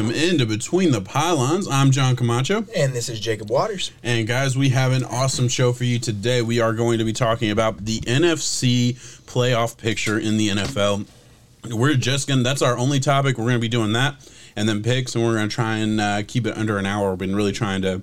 [0.00, 1.68] welcome into Between the Pylons.
[1.68, 2.64] I'm John Camacho.
[2.74, 3.92] And this is Jacob Waters.
[4.02, 6.40] And guys, we have an awesome show for you today.
[6.40, 8.94] We are going to be talking about the NFC
[9.26, 11.06] playoff picture in the NFL.
[11.70, 13.36] We're just going to, that's our only topic.
[13.36, 16.00] We're going to be doing that and then picks, and we're going to try and
[16.00, 17.10] uh, keep it under an hour.
[17.10, 18.00] We've been really trying to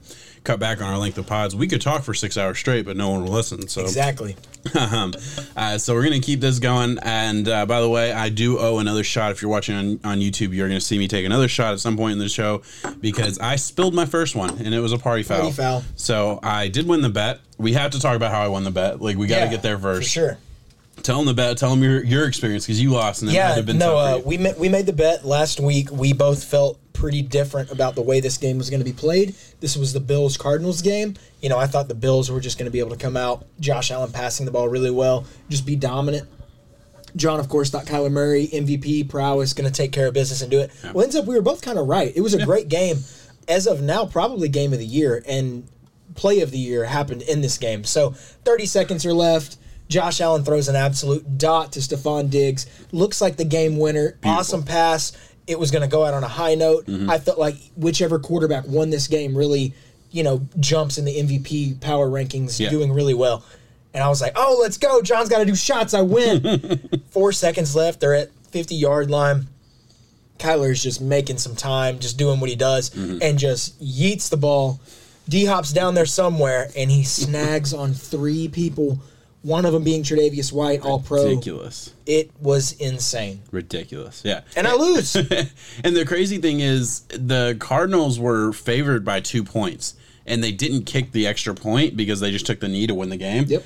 [0.48, 1.56] cut back on our length of pods.
[1.56, 3.68] We could talk for six hours straight, but no one will listen.
[3.68, 4.38] So exactly.
[4.80, 5.14] um,
[5.56, 6.98] uh, so we're gonna keep this going.
[7.04, 9.32] And uh, by the way, I do owe another shot.
[9.32, 11.98] If you're watching on, on YouTube, you're gonna see me take another shot at some
[11.98, 12.62] point in the show
[13.02, 15.42] because I spilled my first one and it was a party foul.
[15.42, 15.84] Party foul.
[15.96, 17.40] So I did win the bet.
[17.58, 19.02] We have to talk about how I won the bet.
[19.02, 20.10] Like we got to Yeah, get there For first.
[20.12, 20.38] sure.
[21.04, 21.58] Tell them the bet.
[21.58, 24.22] Tell them your your experience because you lost and to Yeah, have been no, uh,
[24.26, 25.92] we ma- we made the bet last week.
[25.92, 29.36] We both felt pretty different about the way this game was going to be played.
[29.60, 31.16] This was the Bills Cardinals game.
[31.42, 33.46] You know, I thought the Bills were just going to be able to come out,
[33.60, 36.28] Josh Allen passing the ball really well, just be dominant.
[37.16, 40.52] John, of course, thought Kyler Murray, MVP, prowess, going to take care of business and
[40.52, 40.72] do it.
[40.94, 42.12] Well, ends up we were both kind of right.
[42.16, 42.98] It was a great game.
[43.48, 45.68] As of now, probably game of the year and
[46.16, 47.84] play of the year happened in this game.
[47.84, 49.58] So 30 seconds are left.
[49.90, 52.66] Josh Allen throws an absolute dot to Stefon Diggs.
[52.92, 54.18] Looks like the game winner.
[54.24, 55.14] Awesome pass.
[55.48, 56.86] It was going to go out on a high note.
[56.88, 57.10] Mm-hmm.
[57.10, 59.74] I felt like whichever quarterback won this game really,
[60.12, 62.70] you know, jumps in the MVP power rankings, Yeah.
[62.70, 63.46] doing really well.
[63.94, 65.02] And I was like, oh, let's go.
[65.02, 65.94] John's got to do shots.
[65.94, 66.90] I win.
[67.12, 68.00] Four seconds left.
[68.02, 69.48] They're at 50 yard line.
[70.38, 73.20] Kyler's just making some time, just doing what he does, mm-hmm.
[73.22, 74.80] and just yeets the ball.
[75.28, 79.00] D Hop's down there somewhere, and he snags on three people.
[79.44, 81.24] One of them being Tre'Davious White, all pro.
[81.24, 81.94] Ridiculous.
[82.06, 84.22] It was insane, Ridiculous.
[84.26, 84.42] Yeah.
[84.56, 85.16] and I lose.
[85.84, 89.96] and the crazy thing is, the Cardinals were favored by two points,
[90.26, 93.10] and they didn't kick the extra point because they just took the knee to win
[93.10, 93.46] the game.
[93.48, 93.64] Yep.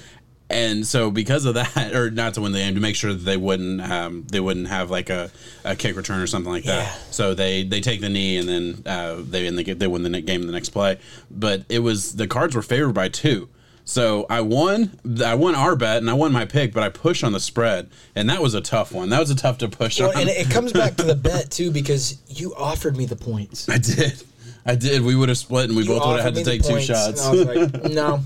[0.51, 3.23] And so, because of that, or not to win the game, to make sure that
[3.23, 5.31] they wouldn't, um, they wouldn't have like a,
[5.63, 6.84] a kick return or something like that.
[6.84, 7.12] Yeah.
[7.12, 10.44] So they they take the knee and then uh, they get they win the game
[10.44, 11.00] the next play.
[11.31, 13.47] But it was the Cards were favored by two.
[13.86, 14.97] So I won.
[15.24, 17.90] I won our bet and I won my pick, but I pushed on the spread,
[18.16, 19.09] and that was a tough one.
[19.09, 20.18] That was a tough to push well, on.
[20.18, 23.68] and it comes back to the bet too because you offered me the points.
[23.70, 24.24] I did.
[24.66, 25.01] I did.
[25.01, 26.85] We would have split, and we You both would have had to take two points,
[26.85, 27.25] shots.
[27.25, 28.19] And I was like, no,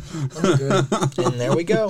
[0.44, 1.26] I'm good.
[1.26, 1.88] And there we go.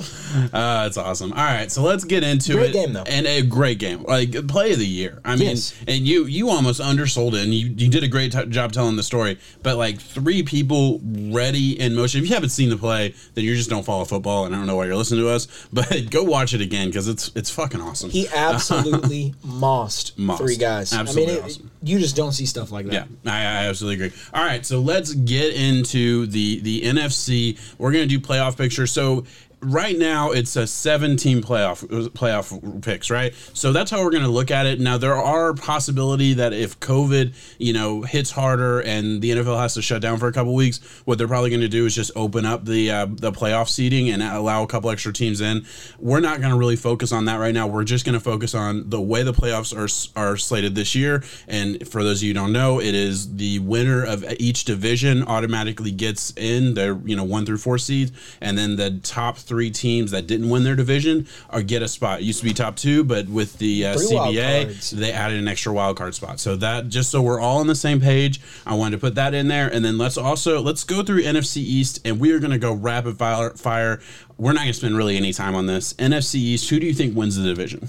[0.52, 1.32] Uh, that's awesome.
[1.32, 2.72] All right, so let's get into Great it.
[2.74, 3.02] game, though.
[3.02, 5.20] and a great game, like play of the year.
[5.24, 5.74] I mean, Yes.
[5.88, 8.94] and you you almost undersold it, and you you did a great t- job telling
[8.96, 9.38] the story.
[9.62, 12.22] But like three people ready in motion.
[12.22, 14.66] If you haven't seen the play, then you just don't follow football, and I don't
[14.68, 15.48] know why you're listening to us.
[15.72, 18.10] But go watch it again because it's it's fucking awesome.
[18.10, 20.40] He absolutely mossed, Mossed.
[20.40, 20.92] three guys.
[20.92, 21.70] Absolutely I mean, it, awesome.
[21.82, 22.92] you just don't see stuff like that.
[23.24, 24.18] Yeah, I, I absolutely agree.
[24.36, 27.58] All right, so let's get into the the NFC.
[27.78, 28.86] We're gonna do playoff picture.
[28.86, 29.24] So
[29.66, 33.34] right now it's a seven team playoff playoff picks, right?
[33.52, 34.80] So that's how we're gonna look at it.
[34.80, 39.74] Now there are possibility that if COVID, you know, hits harder and the NFL has
[39.74, 42.46] to shut down for a couple weeks, what they're probably gonna do is just open
[42.46, 45.66] up the uh, the playoff seating and allow a couple extra teams in.
[45.98, 47.66] We're not gonna really focus on that right now.
[47.66, 51.24] We're just gonna focus on the way the playoffs are are slated this year.
[51.48, 55.90] And for those of you don't know, it is the winner of each division automatically
[55.90, 60.10] gets in their you know one through four seeds, and then the top three teams
[60.10, 62.20] that didn't win their division are get a spot.
[62.20, 65.72] It used to be top two, but with the uh, CBA, they added an extra
[65.72, 66.40] wild card spot.
[66.40, 69.34] So that just so we're all on the same page, I wanted to put that
[69.34, 72.52] in there, and then let's also let's go through NFC East, and we are going
[72.52, 73.50] to go rapid fire.
[73.50, 74.00] Fire.
[74.38, 75.94] We're not going to spend really any time on this.
[75.94, 76.70] NFC East.
[76.70, 77.88] Who do you think wins the division?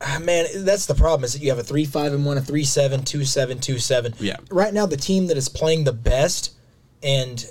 [0.00, 2.40] Ah, man, that's the problem is that you have a three five and one, a
[2.42, 4.14] three seven, two seven, two seven.
[4.20, 4.36] Yeah.
[4.50, 6.54] Right now, the team that is playing the best,
[7.02, 7.44] and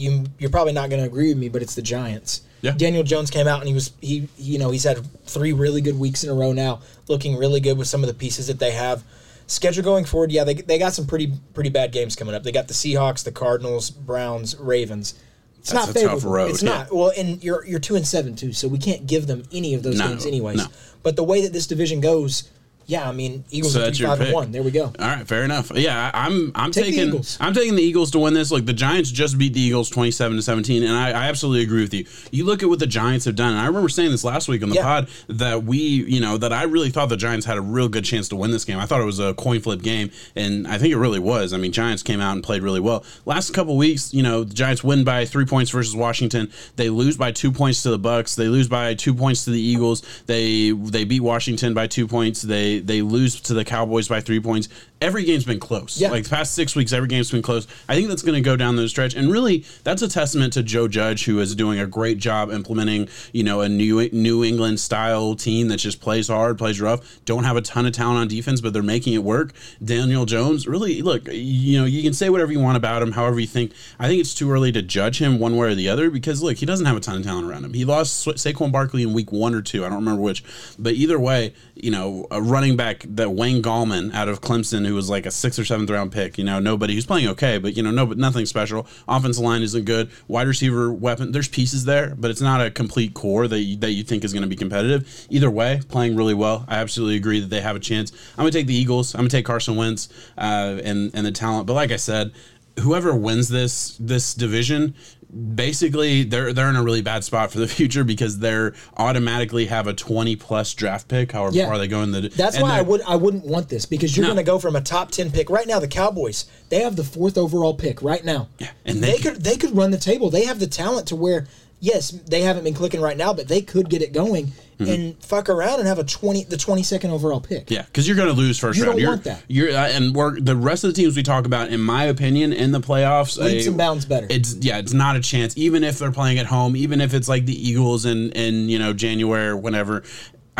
[0.00, 2.42] you you're probably not going to agree with me, but it's the Giants.
[2.62, 2.72] Yeah.
[2.72, 5.98] Daniel Jones came out and he was he you know he's had three really good
[5.98, 8.72] weeks in a row now, looking really good with some of the pieces that they
[8.72, 9.02] have.
[9.46, 12.42] Schedule going forward, yeah, they, they got some pretty pretty bad games coming up.
[12.44, 15.14] They got the Seahawks, the Cardinals, Browns, Ravens.
[15.58, 16.30] It's That's not favorable.
[16.30, 16.70] road, It's yeah.
[16.70, 16.92] not.
[16.94, 19.82] Well, and you're you're two and seven too, so we can't give them any of
[19.82, 20.56] those No, games anyways.
[20.58, 20.66] no.
[21.02, 22.48] But the way that this division goes,
[22.90, 24.50] yeah, I mean Eagles So are three five and one.
[24.52, 24.84] There we go.
[24.86, 25.70] All right, fair enough.
[25.74, 27.22] Yeah, I'm I'm Take taking.
[27.38, 28.50] I'm taking the Eagles to win this.
[28.50, 31.82] Like the Giants just beat the Eagles 27 to 17, and I, I absolutely agree
[31.82, 32.04] with you.
[32.32, 33.52] You look at what the Giants have done.
[33.52, 34.82] And I remember saying this last week on the Yeah.
[34.82, 38.04] pod that we, you know, that I really thought the Giants had a real good
[38.04, 38.78] chance to win this game.
[38.78, 41.52] I thought it was a coin flip game, and I think it really was.
[41.52, 43.04] I mean, Giants came out and played really well.
[43.24, 46.50] Last couple weeks, you know, the Giants win by three points versus Washington.
[46.76, 48.34] They lose by two points to the Bucks.
[48.34, 50.02] They lose by two points to the Eagles.
[50.26, 52.42] They they beat Washington by two points.
[52.42, 54.68] They they lose to the Cowboys by three points.
[55.00, 55.98] Every game's been close.
[55.98, 56.10] Yeah.
[56.10, 57.66] Like the past six weeks, every game's been close.
[57.88, 60.62] I think that's going to go down the stretch, and really, that's a testament to
[60.62, 64.78] Joe Judge, who is doing a great job implementing, you know, a new New England
[64.78, 67.24] style team that just plays hard, plays rough.
[67.24, 69.52] Don't have a ton of talent on defense, but they're making it work.
[69.82, 73.40] Daniel Jones, really, look, you know, you can say whatever you want about him, however
[73.40, 73.72] you think.
[73.98, 76.58] I think it's too early to judge him one way or the other because look,
[76.58, 77.72] he doesn't have a ton of talent around him.
[77.72, 79.84] He lost Sa- Saquon Barkley in week one or two.
[79.84, 80.44] I don't remember which,
[80.78, 84.94] but either way, you know, a running back that Wayne Gallman out of Clemson, who
[84.94, 86.38] was like a sixth or seventh round pick.
[86.38, 88.86] You know, nobody who's playing okay, but you know, no, but nothing special.
[89.08, 90.10] Offensive line isn't good.
[90.28, 93.92] Wide receiver weapon, there's pieces there, but it's not a complete core that you, that
[93.92, 95.26] you think is going to be competitive.
[95.30, 96.64] Either way, playing really well.
[96.68, 98.12] I absolutely agree that they have a chance.
[98.32, 99.14] I'm gonna take the Eagles.
[99.14, 101.66] I'm gonna take Carson Wentz uh, and and the talent.
[101.66, 102.32] But like I said,
[102.80, 104.94] whoever wins this this division
[105.32, 109.86] basically they're they're in a really bad spot for the future because they're automatically have
[109.86, 111.66] a 20 plus draft pick however Yeah.
[111.66, 114.24] far they go in the That's why I would I wouldn't want this because you're
[114.24, 114.30] No.
[114.34, 115.78] going to go from a top ten pick right now.
[115.78, 118.48] The Cowboys they have the fourth overall pick right now.
[118.58, 120.30] Yeah, and they, they could they could run the table.
[120.30, 121.46] They have the talent to where
[121.80, 125.50] yes they haven't been clicking right now, but they could get it going and fuck
[125.50, 127.66] around and have a twenty the twenty second overall pick.
[127.66, 127.74] Mm-hmm.
[127.74, 128.94] Yeah, because you're going to lose first You round.
[128.94, 129.42] don't you're, want that.
[129.46, 132.54] You're uh, and we're the rest of the teams we talk about, in my opinion,
[132.54, 134.26] in the playoffs, Leaps and bounds better.
[134.30, 135.54] It's yeah, it's not a chance.
[135.58, 138.78] Even if they're playing at home, even if it's like the Eagles in in you
[138.78, 140.02] know January or whenever.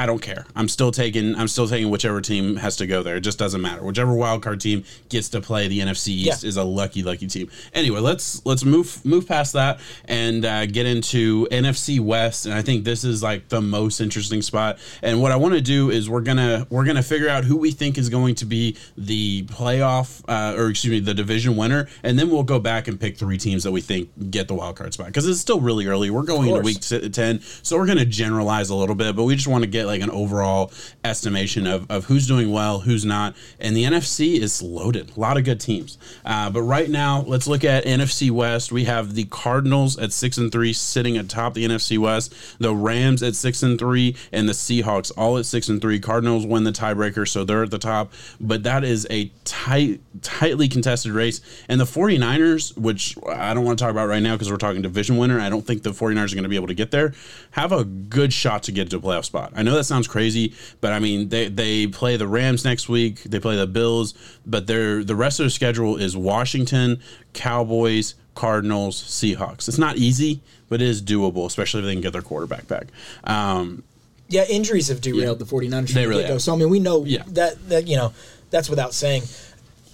[0.00, 0.46] I don't care.
[0.56, 1.34] I'm still taking.
[1.36, 3.16] I'm still taking whichever team has to go there.
[3.16, 3.82] It just doesn't matter.
[3.82, 6.48] Whichever wild card team gets to play the NFC East Yeah.
[6.48, 7.50] is a lucky, lucky team.
[7.74, 12.46] Anyway, let's let's move move past that and uh, get into NFC West.
[12.46, 14.78] And I think this is like the most interesting spot.
[15.02, 17.70] And what I want to do is we're gonna we're gonna figure out who we
[17.70, 22.18] think is going to be the playoff uh, or excuse me the division winner, and
[22.18, 24.94] then we'll go back and pick three teams that we think get the wild card
[24.94, 26.08] spot because it's still really early.
[26.08, 29.34] We're going into week t- ten, so we're gonna generalize a little bit, but we
[29.36, 30.72] just want to get like an overall
[31.04, 33.34] estimation of, of who's doing well, who's not.
[33.58, 35.98] And the NFC is loaded, a lot of good teams.
[36.24, 38.72] Uh, but right now, let's look at NFC West.
[38.72, 42.34] We have the Cardinals at six and three, sitting atop the NFC West.
[42.58, 46.00] The Rams at six and three, and the Seahawks all at six and three.
[46.00, 48.12] Cardinals win the tiebreaker, so they're at the top.
[48.40, 51.40] But that is a tight, tightly contested race.
[51.68, 54.82] And the 49ers, which I don't want to talk about right now because we're talking
[54.82, 55.40] division winner.
[55.40, 57.12] I don't think the 49ers are going to be able to get there.
[57.52, 59.52] Have a good shot to get to a playoff spot.
[59.54, 63.22] I know that sounds crazy, but I mean they they play the Rams next week.
[63.22, 64.14] They play the Bills,
[64.46, 67.00] but their the rest of their schedule is Washington,
[67.32, 69.68] Cowboys, Cardinals, Seahawks.
[69.68, 72.88] It's not easy, but it is doable, especially if they can get their quarterback back.
[73.24, 73.82] Um,
[74.28, 75.88] Yeah, injuries have derailed the 49ers.
[75.94, 76.40] They really have.
[76.42, 77.22] So I mean, we know Yeah.
[77.28, 78.12] that that you know
[78.50, 79.22] that's without saying.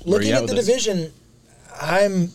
[0.05, 0.67] Looking at the this?
[0.67, 1.13] division,
[1.81, 2.31] I'm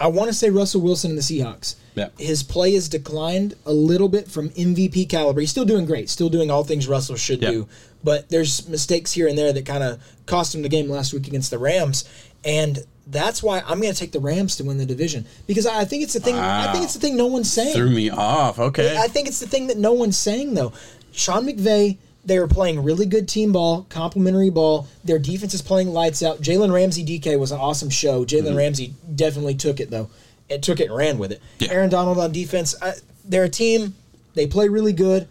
[0.00, 1.76] I want to say Russell Wilson and the Seahawks.
[1.94, 2.08] Yeah.
[2.18, 5.40] His play has declined a little bit from MVP caliber.
[5.40, 7.50] He's still doing great, still doing all things Russell should Yeah.
[7.50, 7.68] do,
[8.02, 11.26] but there's mistakes here and there that kind of cost him the game last week
[11.26, 12.04] against the Rams,
[12.44, 15.84] and that's why I'm going to take the Rams to win the division because I
[15.84, 16.36] think it's the thing.
[16.36, 17.74] I think it's the thing no one's saying.
[17.74, 18.58] threw me off.
[18.58, 18.96] Okay.
[18.96, 20.72] I think it's the thing that no one's saying though.
[21.10, 24.86] Sean McVay, they were playing really good team ball, complimentary ball.
[25.04, 26.40] Their defense is playing lights out.
[26.40, 28.24] Jalen Ramsey DK was an awesome show.
[28.24, 28.56] Jalen Mm-hmm.
[28.56, 30.08] Ramsey definitely took it though.
[30.52, 31.42] It took it and ran with it.
[31.58, 31.72] Yeah.
[31.72, 32.74] Aaron Donald on defense.
[32.80, 32.94] I,
[33.24, 33.94] they're a team.
[34.34, 35.28] They play really good.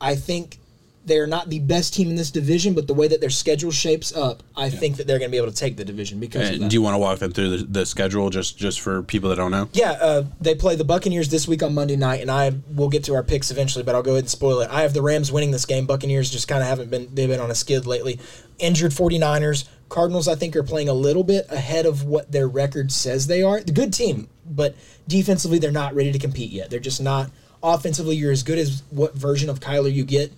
[0.00, 0.58] I think
[1.04, 4.14] they're not the best team in this division, but the way that their schedule shapes
[4.14, 6.70] up, I think that they're going to be able to take the division because And
[6.70, 9.36] do you want to walk them through the, the schedule just just for people that
[9.36, 9.68] don't know?
[9.72, 13.04] Yeah, uh, they play the Buccaneers this week on Monday night, and I will get
[13.04, 14.70] to our picks eventually, but I'll go ahead and spoil it.
[14.70, 15.86] I have the Rams winning this game.
[15.86, 18.20] Buccaneers just kind of haven't been they've been on a skid lately.
[18.58, 19.68] Injured 49ers.
[19.88, 23.42] Cardinals, I think, are playing a little bit ahead of what their record says they
[23.42, 23.60] are.
[23.60, 24.74] The good team, but
[25.08, 26.70] defensively, they're not ready to compete yet.
[26.70, 27.30] They're just not.
[27.62, 30.32] Offensively, you're as good as what version of Kyler you get.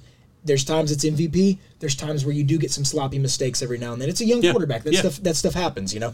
[0.44, 1.58] There's times it's MVP.
[1.78, 4.08] There's times where you do get some sloppy mistakes every now and then.
[4.08, 4.82] It's a young Yeah, quarterback.
[4.82, 5.00] That yeah.
[5.00, 6.12] stuff that stuff happens, you know.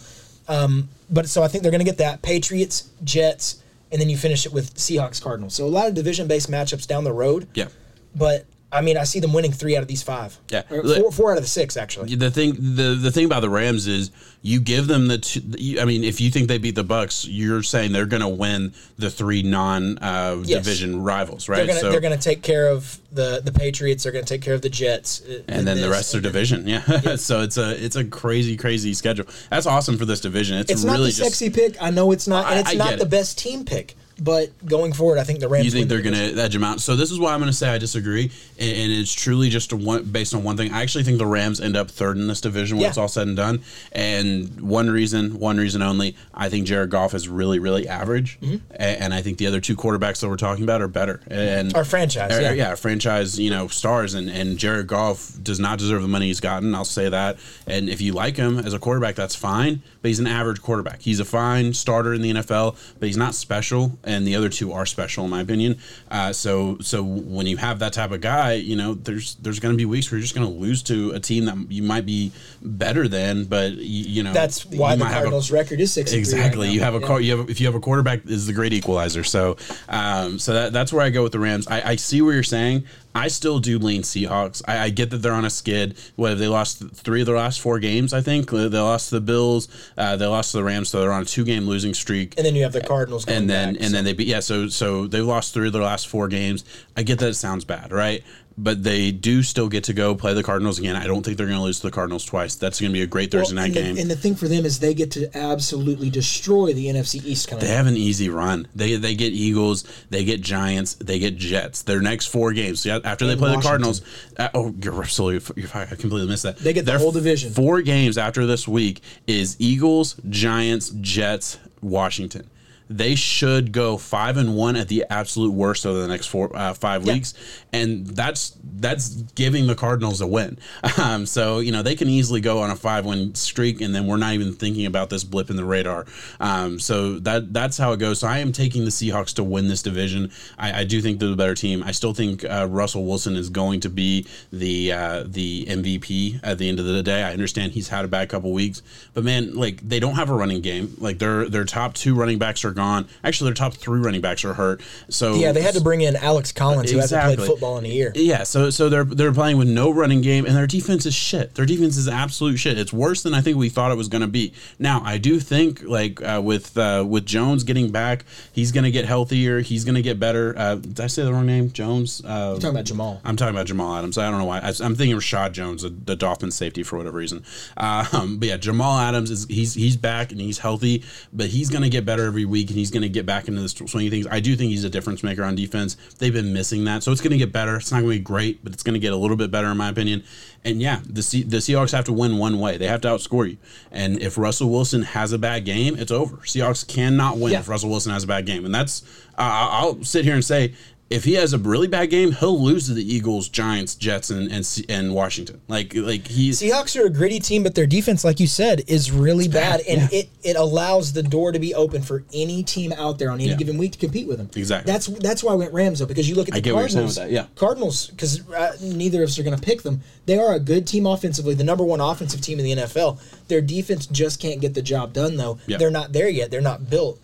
[0.49, 4.17] Um, but so I think they're going to get that Patriots, Jets, and then you
[4.17, 5.55] finish it with Seahawks, Cardinals.
[5.55, 7.49] So a lot of division-based matchups down the road.
[7.55, 7.69] Yeah.
[8.15, 10.37] But I mean, I see them winning three out of these five.
[10.51, 10.61] Yeah.
[10.63, 12.15] Four, four out of the six actually.
[12.15, 14.11] The thing the the thing about the Rams is
[14.43, 15.41] you give them the two,
[15.81, 18.75] I mean if you think they beat the Bucks you're saying they're going to win
[18.99, 20.65] the three non uh, Yes.
[20.65, 24.03] division rivals They're right so they're gonna take care of the the Patriots.
[24.03, 25.23] They're gonna take care of the Jets.
[25.23, 25.91] uh, and then the this.
[25.91, 26.83] rest are division yeah
[27.17, 30.85] so it's a it's a crazy crazy schedule that's awesome for this division it's, It's
[30.85, 31.81] not really the just sexy pick.
[31.83, 33.11] I know it's not, and it's I not the it.
[33.11, 33.97] best team pick.
[34.21, 35.65] But going forward, I think the Rams.
[35.65, 36.81] You think they're going to edge them out?
[36.81, 39.73] So this is why I'm going to say I disagree, and, and it's truly just
[39.73, 40.73] a one, based on one thing.
[40.73, 42.89] I actually think the Rams end up third in this division when Yeah.
[42.89, 43.63] it's all said and done.
[43.93, 48.57] And one reason, one reason only, I think Jared Goff is really, really average, Mm-hmm.
[48.75, 51.21] A- and I think the other two quarterbacks that we're talking about are better.
[51.29, 52.53] And Our franchise, are- yeah.
[52.53, 56.41] yeah, franchise, you know, stars, and and Jared Goff does not deserve the money he's
[56.41, 56.75] gotten.
[56.75, 57.39] I'll say that.
[57.67, 59.83] And if you like him as a quarterback, that's fine.
[60.03, 61.01] But he's an average quarterback.
[61.03, 63.99] He's a fine starter in the NFL, but he's not special.
[64.09, 65.79] And the other two are special, in my opinion.
[66.11, 69.75] Uh, so so when you have that type of guy, you know, there's there's going
[69.75, 72.07] to be weeks where you're just going to lose to a team that you might
[72.07, 75.79] be better than, but you, you know That's why you the have a- Cardinals' record
[75.81, 76.11] is six.
[76.11, 76.71] three right Exactly.
[76.71, 77.19] you have a Yeah.
[77.19, 79.25] You have if you have a quarterback is the great equalizer.
[79.25, 79.57] So,
[79.91, 81.69] um, so that that's where I go with the Rams.
[81.69, 82.85] I, I see what you're saying.
[83.19, 84.63] I still do lean Seahawks.
[84.67, 85.97] I, I get that they're on a skid.
[86.17, 88.13] What have they lost three of their last four games?
[88.15, 89.69] I think they lost to the Bills.
[89.97, 92.47] Uh, they lost to the Rams, so they're on a two game losing streak And
[92.47, 93.25] then you have the Cardinals.
[93.25, 95.67] Going and then back, and so- then they beat yeah so so they've lost three
[95.69, 96.65] of their last four games
[96.97, 98.23] i get that it sounds bad right
[98.61, 101.47] but they do still get to go play the cardinals again i don't think they're
[101.47, 103.63] going to lose to the cardinals twice that's going to be a great thursday Well,
[103.69, 106.73] night and game The, and the thing for them is they get to absolutely destroy
[106.73, 107.65] the NFC East coming.
[107.65, 108.67] they have an easy run.
[108.75, 111.83] They they get Eagles, they get Giants, they get Jets.
[111.83, 114.03] Their next four games after they play the Cardinals.
[114.37, 115.63] Uh, oh, you're absolutely.
[115.63, 116.57] You're, I completely missed that.
[116.59, 117.53] They get the Their whole division.
[117.53, 122.49] Four games after this week is Eagles, Giants, Jets, Washington.
[122.91, 126.75] They should go five and one at the absolute worst over the next four uh,
[126.75, 127.13] five Yeah.
[127.15, 127.35] weeks,
[127.73, 130.59] and that's that's giving the Cardinals a win.
[130.99, 134.07] Um, so you know they can easily go on a five win streak, and then
[134.07, 136.07] we're not even thinking about this blip in the radar.
[136.41, 138.19] Um, so that that's how it goes.
[138.21, 140.31] So I am taking the Seahawks to win this division.
[140.59, 141.83] I, I do think they're the better team.
[141.85, 146.59] I still think uh, Russell Wilson is going to be the uh, the MVP at
[146.59, 147.23] the end of the day.
[147.23, 148.83] I understand he's had a bad couple weeks,
[149.15, 150.95] but man, like they don't have a running game.
[150.99, 153.09] Like their their top two running backs are gone.
[153.23, 154.81] Actually, their top three running backs are hurt.
[155.11, 157.89] So yeah, they had to bring in Alex Collins, who hasn't played football in a
[157.89, 158.13] year.
[158.15, 161.55] yeah, so so they're they're playing with no running game, and their defense is shit.
[161.55, 162.79] Their defense is absolute shit.
[162.79, 164.53] It's worse than I think we thought it was going to be.
[164.79, 168.91] Now, I do think like uh, with uh, with Jones getting back, he's going to
[168.91, 169.61] get healthier.
[169.61, 170.55] He's going to get better.
[170.57, 171.71] Uh, did I say the wrong name?
[171.73, 172.23] Jones.
[172.25, 173.21] Uh, talking about Jamal.
[173.25, 174.17] I'm talking about Jamal Adams.
[174.17, 174.59] I don't know why.
[174.59, 177.45] I, am thinking of Reshad Jones, the, the Dolphins safety, for whatever reason.
[177.77, 181.83] Um, but yeah, Jamal Adams is he's he's back and he's healthy, but he's going
[181.83, 184.13] to get better every week and he's going to get back into the swing of
[184.13, 184.27] things.
[184.31, 185.97] I do think he's a difference maker on defense.
[186.19, 187.77] They've been missing that, so it's going to get better.
[187.77, 189.69] It's not going to be great, but it's going to get a little bit better
[189.69, 190.23] in my opinion.
[190.65, 192.77] And yeah, the Se- the Seahawks have to win one way.
[192.77, 193.59] They have to outscore you.
[193.93, 196.37] And if Russell Wilson has a bad game, it's over.
[196.39, 197.61] Seahawks cannot win Yeah.
[197.61, 199.03] if Russell Wilson has a bad game, and that's
[199.39, 200.75] uh, I'll sit here and say
[201.11, 204.51] if he has a really bad game, he'll lose to the Eagles, Giants, Jets, and
[204.53, 205.61] and, and Washington.
[205.69, 209.11] Like like he's Seahawks are a gritty team, but their defense, like you said, is
[209.11, 210.21] really bad, and yeah.
[210.21, 213.51] it, it allows the door to be open for any team out there on any
[213.51, 213.57] Yeah.
[213.57, 214.51] given week to compete with them.
[214.55, 214.93] Exactly.
[214.93, 216.81] That's that's why I went Rams though, because you look at the I get what
[216.81, 217.19] you're saying Cardinals.
[217.19, 217.47] with that, yeah.
[217.55, 220.03] Cardinals, because uh, neither of us are going to pick them.
[220.27, 223.19] They are a good team offensively, the number one offensive team in the NFL.
[223.49, 225.59] Their defense just can't get the job done though.
[225.67, 225.79] Yeah.
[225.79, 226.51] They're not there yet.
[226.51, 227.19] They're not built.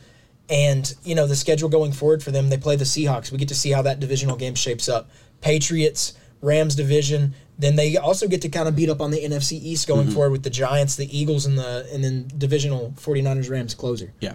[0.51, 3.33] And you know the schedule going forward for them, they play the Seahawks.
[3.33, 5.09] We get to see how that divisional game shapes up.
[5.41, 7.35] Patriots, Rams division.
[7.59, 10.15] Then they also get to kind of beat up on the NFC East going Mm-hmm.
[10.15, 14.13] forward with the Giants, the Eagles, and the and then divisional 49ers Rams closer.
[14.21, 14.35] yeah.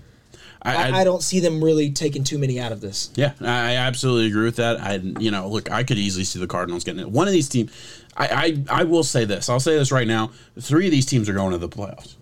[0.61, 3.11] I, I don't see them really taking too many out of this.
[3.15, 4.81] Yeah, I absolutely agree with that.
[4.81, 7.09] I, you know, look, I could easily see the Cardinals getting it.
[7.09, 7.71] One of these teams,
[8.17, 8.27] I,
[8.69, 9.47] I, I will say this.
[9.47, 10.31] I'll say this right now.
[10.59, 12.15] Three of these teams are going to the playoffs.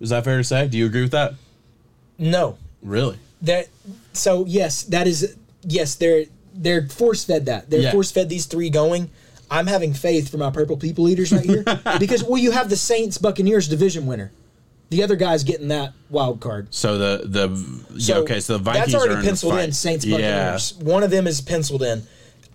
[0.00, 0.66] Is that fair to say?
[0.66, 1.34] Do you agree with that?
[2.18, 3.18] No, Really?
[3.42, 3.68] that
[4.12, 5.94] so yes, that is yes.
[5.94, 7.92] They're they're force fed that they're Yeah.
[7.92, 9.10] force fed these three going.
[9.50, 11.62] I'm having faith for my purple people eaters right here
[12.00, 14.32] because well, you have the Saints Buccaneers division winner.
[14.88, 16.68] The other guy's getting that wild card.
[16.74, 18.40] So the the yeah, okay.
[18.40, 19.64] So the Vikings that's already are in penciled the fight.
[19.64, 19.72] in.
[19.72, 20.04] Saints.
[20.04, 20.74] Buccaneers.
[20.74, 22.02] One of them is penciled in.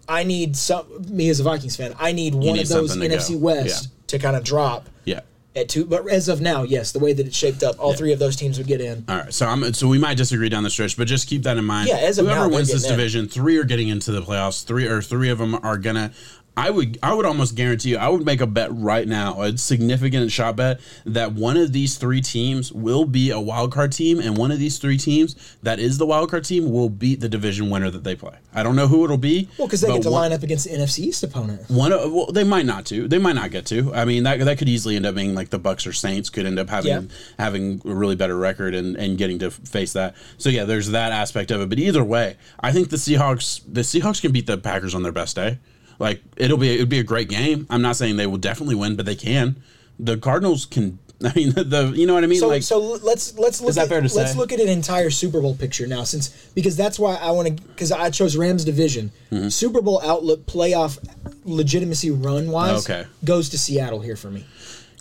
[0.09, 0.85] I need some.
[1.09, 3.37] Me as a Vikings fan, I need one need of those something to NFC go.
[3.39, 5.21] West to kind of drop Yeah.
[5.55, 5.85] At two.
[5.85, 8.35] But as of now, yes, the way that it's shaped up, all three of those
[8.35, 9.05] teams would get in.
[9.07, 11.57] All right, so I'm so we might disagree down the stretch, but just keep that
[11.57, 11.89] in mind.
[11.89, 12.97] Yeah, as of whoever now, wins this getting in.
[12.99, 14.63] division, three are getting into the playoffs.
[14.63, 16.11] Three or three of them are gonna.
[16.57, 17.97] I would I would almost guarantee you.
[17.97, 21.97] I would make a bet right now, a significant shot bet that one of these
[21.97, 25.79] three teams will be a wild card team, and one of these three teams that
[25.79, 28.35] is the wild card team will beat the division winner that they play.
[28.53, 29.47] I don't know who it'll be.
[29.57, 31.69] Well, because they get to one- line up against the NFC East opponent.
[31.69, 33.07] One, of- well, they might not to.
[33.07, 33.93] They might not get to.
[33.95, 36.45] I mean, that that could easily end up being like the Bucks or Saints could
[36.45, 37.01] end up having Yeah.
[37.39, 40.15] having a really better record and, and getting to face that.
[40.37, 41.69] So yeah, there's that aspect of it.
[41.69, 45.13] But either way, I think the Seahawks the Seahawks can beat the Packers on their
[45.13, 45.59] best day.
[46.01, 47.67] Like it'll be it'll be a great game.
[47.69, 49.61] I'm not saying they will definitely win, but they can.
[49.99, 52.39] The Cardinals can I mean, the you know what I mean?
[52.39, 54.37] So, like, so let's let's look that at fair to let's say?
[54.37, 57.63] look at an entire Super Bowl picture now, since because that's why I want to
[57.63, 59.11] because I chose Rams division.
[59.31, 59.49] Mm-hmm.
[59.49, 60.97] Super Bowl outlook, playoff
[61.45, 63.07] legitimacy run wise, Okay.
[63.23, 64.43] goes to Seattle here for me.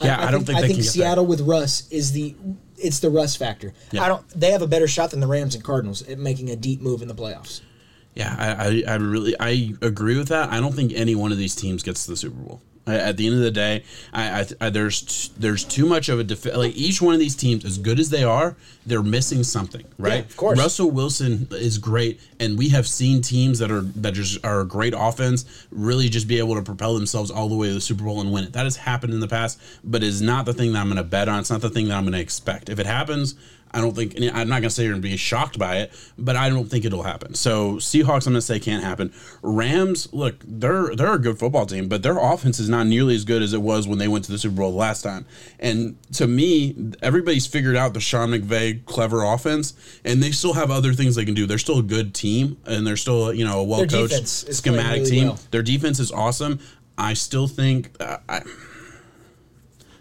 [0.03, 2.35] Yeah, I don't think I they think can get Seattle with Russ is the
[2.77, 3.73] it's the Russ factor.
[3.91, 4.03] Yeah.
[4.03, 4.29] I don't.
[4.39, 7.01] They have a better shot than the Rams and Cardinals at making a deep move
[7.01, 7.63] in the playoffs.
[8.15, 10.51] Yeah, I, I, I really I agree with that.
[10.51, 12.61] I don't think any one of these teams gets to the Super Bowl.
[12.87, 16.09] I- At the end of the day, I, I, I there's t- there's too much
[16.09, 19.03] of a def- like each one of these teams, as good as they are, they're
[19.03, 20.25] missing something, right?
[20.25, 20.59] of course.
[20.59, 24.67] Russell Wilson is great, and we have seen teams that are that just are a
[24.67, 28.03] great offense really just be able to propel themselves all the way to the Super
[28.03, 28.55] Bowl and win it.
[28.55, 31.05] That has happened in the past, but is not the thing that I'm going to
[31.05, 31.39] bet on.
[31.41, 32.69] It's not the thing that I'm going to expect.
[32.71, 33.35] If it happens,
[33.73, 36.49] I don't think I'm not gonna say you're gonna be shocked by it, but I
[36.49, 37.35] don't think it'll happen.
[37.35, 39.13] So Seahawks, I'm gonna say can't happen.
[39.43, 43.25] Rams, look, they're they're a good football team, but their offense is not nearly as
[43.25, 45.25] good as it was when they went to the Super Bowl last time.
[45.59, 49.75] And to me, everybody's figured out the Sean McVay clever offense,
[50.05, 51.47] and they still have other things they can do.
[51.47, 54.61] They're still a good team, and they're still you know a well coached defense is
[54.61, 55.27] playing schematic really team.
[55.29, 55.41] well.
[55.53, 56.59] Their defense is awesome.
[56.99, 58.43] I still think uh, I.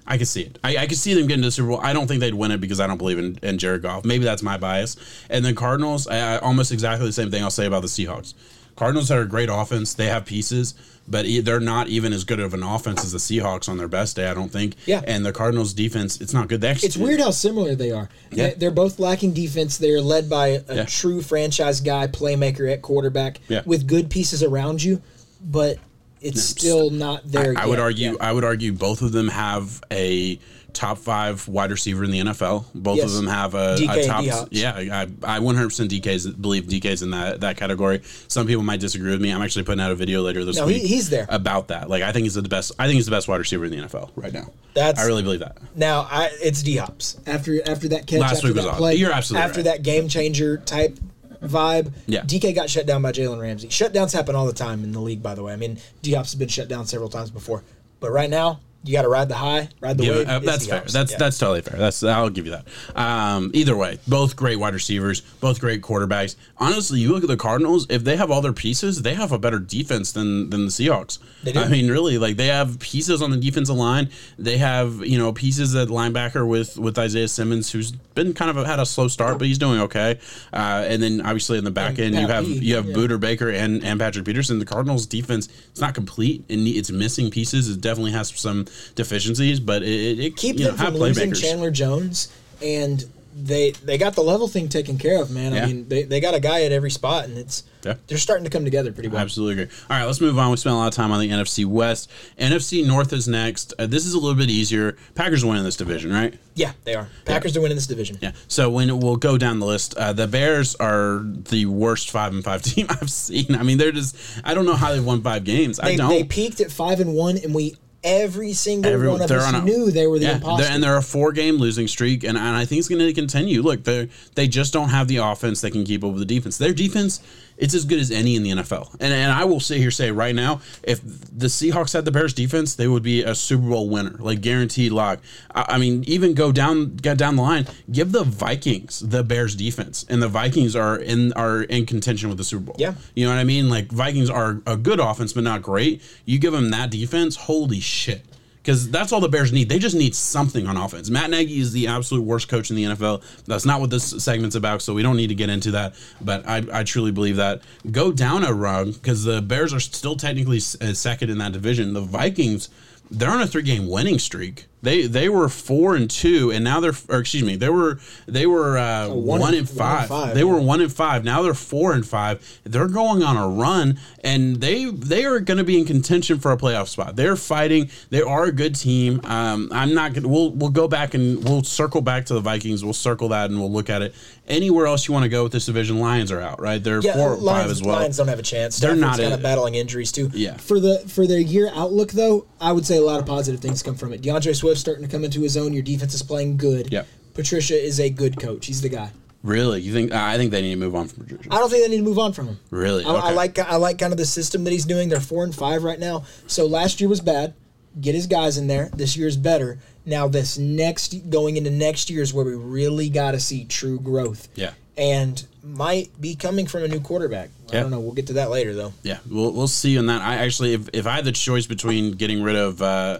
[0.09, 0.57] I can see it.
[0.63, 1.79] I, I can see them getting to the Super Bowl.
[1.81, 4.03] I don't think they'd win it because I don't believe in, in Jared Goff.
[4.03, 4.95] Maybe that's my bias.
[5.29, 8.33] And then Cardinals, I, I almost exactly the same thing I'll say about the Seahawks.
[8.75, 9.93] Cardinals are a great offense.
[9.93, 10.73] They have pieces,
[11.07, 14.15] but they're not even as good of an offense as the Seahawks on their best
[14.15, 14.27] day.
[14.27, 14.75] I don't think.
[14.85, 15.01] Yeah.
[15.05, 16.61] And the Cardinals defense, it's not good.
[16.61, 18.07] They actually, It's weird how similar they are.
[18.31, 18.47] Yeah.
[18.47, 19.77] They- They're both lacking defense.
[19.77, 20.85] They're led by a Yeah.
[20.85, 23.63] true franchise guy, playmaker at quarterback, Yeah.
[23.65, 25.01] with good pieces around you,
[25.43, 25.77] but
[26.21, 27.53] it's still not there.
[27.57, 27.67] I yet.
[27.69, 28.11] would argue.
[28.11, 28.17] Yeah.
[28.21, 30.39] I would argue both of them have a
[30.71, 32.63] top five wide receiver in the NFL.
[32.75, 33.05] Both Yes.
[33.09, 34.21] of them have a, DK a top.
[34.21, 34.47] D-Hops.
[34.51, 35.01] Yeah, I,
[35.37, 38.01] I 100% DK's believe DK's in that that category.
[38.27, 39.31] Some people might disagree with me.
[39.33, 40.83] I'm actually putting out a video later this No, he- week.
[40.85, 41.25] he's there.
[41.29, 41.89] about that.
[41.89, 42.71] Like I think he's the best.
[42.77, 44.51] I think he's the best wide receiver in the NFL right now.
[44.75, 45.57] That's- I really believe that.
[45.75, 48.19] Now I, it's D Hops after after that catch.
[48.19, 48.79] Last after week was that awesome.
[48.79, 49.63] play, You're absolutely after right.
[49.65, 50.97] that game changer type
[51.41, 51.93] vibe.
[52.05, 52.21] Yeah.
[52.21, 53.67] DK got shut down by Jalen Ramsey.
[53.69, 55.53] Shutdowns happen all the time in the league, by the way.
[55.53, 57.63] I mean, D Hops has been shut down several times before,
[57.99, 60.29] but right now you got to ride the high, ride the Yeah, wave.
[60.29, 60.83] uh, that's fair.
[60.87, 61.17] That's Yeah.
[61.17, 61.77] that's totally fair.
[61.77, 62.65] That's I'll give you that.
[62.95, 66.35] Um, either way, both great wide receivers, both great quarterbacks.
[66.57, 67.85] Honestly, you look at the Cardinals.
[67.89, 71.19] If they have all their pieces, they have a better defense than than the Seahawks.
[71.43, 71.59] They do.
[71.59, 74.09] I mean, really, like they have pieces on the defensive line.
[74.37, 78.65] They have you know pieces at linebacker with with Isaiah Simmons, who's been kind of
[78.65, 80.19] had a slow start, but he's doing okay.
[80.53, 82.95] Uh, and then obviously in the back And end, you have you have yeah.
[82.95, 84.59] Budda Baker and and Patrick Peterson.
[84.59, 87.69] The Cardinals defense it's not complete and it's missing pieces.
[87.69, 88.65] It definitely has some
[88.95, 91.41] deficiencies, but it, it, keep know, them have from losing playmakers.
[91.41, 93.05] Chandler Jones, and
[93.35, 95.53] they they got the level thing taken care of, man.
[95.53, 95.63] Yeah.
[95.63, 97.93] I mean, they, they got a guy at every spot, and it's Yeah.
[98.07, 99.21] they're starting to come together pretty well.
[99.21, 99.75] Absolutely agree.
[99.89, 100.51] All right, let's move on.
[100.51, 102.09] We spent a lot of time on the NFC West.
[102.37, 103.73] NFC North is next.
[103.79, 104.97] Uh, this is a little bit easier.
[105.15, 106.33] Packers are winning this division, right?
[106.55, 107.07] Yeah, they are.
[107.25, 108.17] Packers are winning this division.
[108.21, 108.31] Yeah.
[108.47, 112.43] So when we'll go down the list, uh, the Bears are the worst five and
[112.43, 113.55] five team I've seen.
[113.55, 114.17] I mean, they're just.
[114.43, 115.79] I don't know how they've won five games.
[115.79, 116.09] I don't.
[116.09, 119.55] they peaked at five and one, and we every single Every- one of us on
[119.55, 120.63] a- knew they were the yeah, imposter.
[120.63, 123.13] they're, and they're a four game losing streak, and, and I think it's going to
[123.13, 123.61] continue.
[123.61, 126.57] Look, they they just don't have the offense that can keep up with the defense.
[126.57, 127.19] Their defense,
[127.59, 128.95] it's as good as any in the NFL.
[128.99, 132.33] And and I will sit here say right now, if the Seahawks had the Bears
[132.33, 135.19] defense, they would be a Super Bowl winner, like guaranteed lock.
[135.53, 139.55] I, I mean, even go down go down the line, give the Vikings the Bears
[139.55, 142.75] defense, and the Vikings are in are in contention with the Super Bowl.
[142.79, 142.95] Yeah.
[143.13, 143.69] you know what I mean.
[143.69, 146.01] Like Vikings are a good offense, but not great.
[146.25, 148.25] You give them that defense, holy shit
[148.69, 149.67] because that's all the Bears need.
[149.67, 151.09] They just need something on offense.
[151.09, 153.23] Matt Nagy is the absolute worst coach in the NFL.
[153.45, 155.95] That's not what this segment's about, so we don't need to get into that.
[156.21, 157.63] But I, I truly believe that.
[157.89, 161.93] Go down a rung because the Bears are still technically uh, second in that division.
[161.93, 162.69] The Vikings,
[163.09, 164.67] they're on a three-game winning streak.
[164.81, 168.45] They they were four and two, and now they're or excuse me, they were they
[168.45, 170.07] were uh, one one, and- and one and five.
[170.07, 171.23] five, They were one and five.
[171.25, 172.59] Now they're four and five.
[172.63, 176.51] They're going on a run, and they they are going to be in contention for
[176.53, 177.17] a playoff spot.
[177.17, 177.89] They're fighting.
[178.09, 179.19] They are a good team.
[179.25, 180.23] Um, I'm not going.
[180.23, 182.81] to We'll we'll go back and we'll circle back to the Vikings.
[182.83, 184.15] We'll circle that and we'll look at it.
[184.47, 186.61] Anywhere else you want to go with this division, Lions are out.
[186.61, 187.97] Right, they're yeah, four Lions, five as well.
[187.97, 188.79] Lions don't have a chance.
[188.79, 190.29] They're not kind of battling injuries too.
[190.33, 190.55] Yeah.
[190.57, 193.83] For the for their year outlook though, I would say a lot of positive things
[193.83, 194.21] come from it.
[194.21, 195.73] D'Andre Swift starting to come into his own.
[195.73, 196.91] Your defense is playing good.
[196.91, 197.07] Yep.
[197.33, 198.65] Patricia is a good coach.
[198.65, 199.11] He's the guy.
[199.43, 200.11] Really, you think?
[200.11, 201.47] I think they need to move on from Patricia.
[201.53, 202.59] I don't think they need to move on from him.
[202.71, 203.05] Really?
[203.05, 205.07] I, I like I like kind of the system that he's doing.
[205.07, 206.25] They're four and five right now.
[206.47, 207.53] So last year was bad.
[208.01, 208.89] Get his guys in there.
[208.93, 209.79] This year's better.
[210.05, 213.99] Now this next going into next year is where we really got to see true
[213.99, 214.49] growth.
[214.55, 214.71] Yeah.
[214.97, 217.49] And might be coming from a new quarterback.
[217.71, 217.81] I Yeah.
[217.83, 217.99] don't know.
[218.01, 218.91] We'll get to that later though.
[219.03, 220.21] Yeah, we'll we'll see on that.
[220.21, 223.19] I actually, if, if I had the choice between getting rid of uh,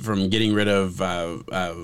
[0.00, 1.74] from getting rid of uh, uh,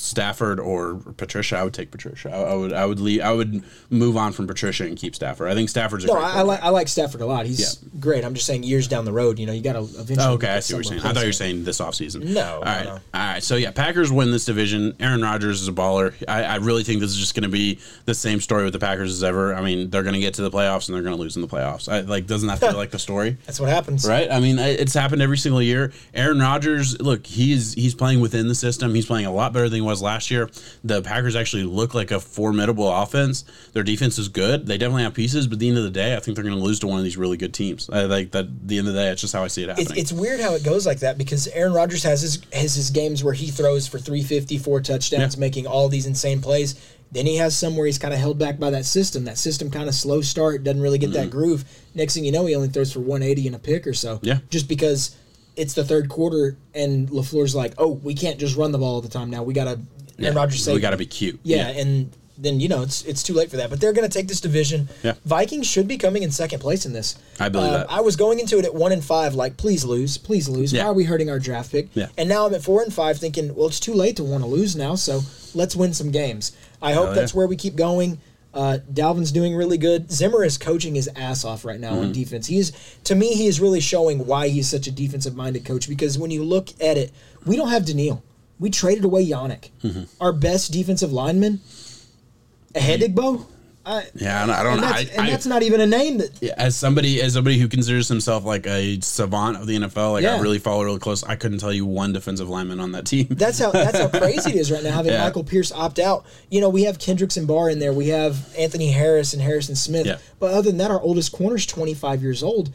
[0.00, 2.30] Stafford or Patricia, I would take Patricia.
[2.30, 3.20] I, I would I would leave.
[3.20, 5.50] I would move on from Patricia and keep Stafford.
[5.50, 7.44] I think Stafford's a No, great I, I like I like Stafford a lot.
[7.44, 8.24] He's great.
[8.24, 10.18] I'm just saying years down the road, you know, you got to eventually.
[10.20, 11.00] Oh, okay, I see what you're saying.
[11.02, 12.24] I thought you were saying this offseason.
[12.24, 12.84] No, All right.
[12.84, 13.00] no, no.
[13.12, 13.42] All right.
[13.42, 14.96] So, yeah, Packers win this division.
[15.00, 16.14] Aaron Rodgers is a baller.
[16.26, 18.78] I, I really think this is just going to be the same story with the
[18.78, 19.54] Packers as ever.
[19.54, 21.42] I mean, they're going to get to the playoffs and they're going to lose in
[21.42, 21.90] the playoffs.
[21.92, 23.36] I, like, doesn't that feel like the story?
[23.44, 24.08] That's what happens.
[24.08, 24.30] Right?
[24.30, 25.92] I mean, it's happened every single year.
[26.14, 28.94] Aaron Rodgers, look, he's he's playing within the system.
[28.94, 30.48] He's playing a lot better than was last year.
[30.84, 33.44] The Packers actually look like a formidable offense.
[33.72, 34.66] Their defense is good.
[34.66, 36.56] They definitely have pieces, but at the end of the day, I think they're going
[36.56, 37.88] to lose to one of these really good teams.
[37.90, 38.46] I like that.
[38.46, 39.88] At the end of the day, it's just how I see it happening.
[39.90, 42.90] It's, it's weird how it goes like that because Aaron Rodgers has his has his
[42.90, 45.40] games where he throws for 350, four touchdowns, Yeah.
[45.40, 46.74] making all these insane plays.
[47.12, 49.24] Then he has some where he's kind of held back by that system.
[49.24, 51.30] That system kind of slow start, doesn't really get that mm-hmm.
[51.30, 51.64] groove.
[51.94, 54.20] Next thing you know, he only throws for 180 and a pick or so.
[54.22, 54.38] Yeah.
[54.48, 55.16] Just because
[55.56, 59.00] it's the third quarter and LaFleur's like, oh, we can't just run the ball all
[59.00, 59.42] the time now.
[59.42, 59.80] We got to,
[60.18, 61.40] Aaron Rodgers say, we got to be cute.
[61.42, 63.68] yeah, and then you know it's it's too late for that.
[63.68, 64.88] But they're going to take this division.
[65.02, 65.12] Yeah.
[65.26, 67.16] Vikings should be coming in second place in this.
[67.38, 67.90] I believe Uh, that.
[67.92, 70.72] I was going into it at one and five, like please lose, please lose.
[70.72, 70.84] Yeah.
[70.84, 71.88] Why are we hurting our draft pick?
[71.94, 72.06] Yeah.
[72.16, 74.48] And now I'm at four and five, thinking, well, it's too late to want to
[74.48, 75.20] lose now, so
[75.54, 76.52] let's win some games.
[76.80, 77.36] I hope Hell that's yeah.
[77.38, 78.18] where we keep going.
[78.52, 80.10] Uh, Dalvin's doing really good.
[80.10, 82.04] Zimmer is coaching his ass off right now Mm-hmm.
[82.06, 82.46] on defense.
[82.48, 82.72] He's
[83.04, 86.30] to me, he is really showing why he's such a defensive minded coach because when
[86.32, 87.12] you look at it,
[87.46, 88.22] we don't have Danielle.
[88.58, 90.02] We traded away Yannick, Mm-hmm.
[90.20, 91.60] our best defensive lineman.
[92.74, 93.46] Hedigbo.
[93.90, 94.86] I, Yeah, I don't and know.
[94.88, 97.58] that's, I, and I- that's not even a name that Yeah, as somebody as somebody
[97.58, 101.24] who considers himself like a savant of the NFL, like I really follow really close.
[101.24, 103.26] I couldn't tell you one defensive lineman on that team.
[103.30, 105.24] That's how that's how crazy it is right now having Yeah.
[105.24, 106.24] Michael Pierce opt out.
[106.50, 107.92] You know, we have Kendricks and Barr in there.
[107.92, 110.06] We have Anthony Harris and Harrison Smith.
[110.06, 110.18] Yeah.
[110.38, 112.72] But other than that, our oldest corner's 25 years old.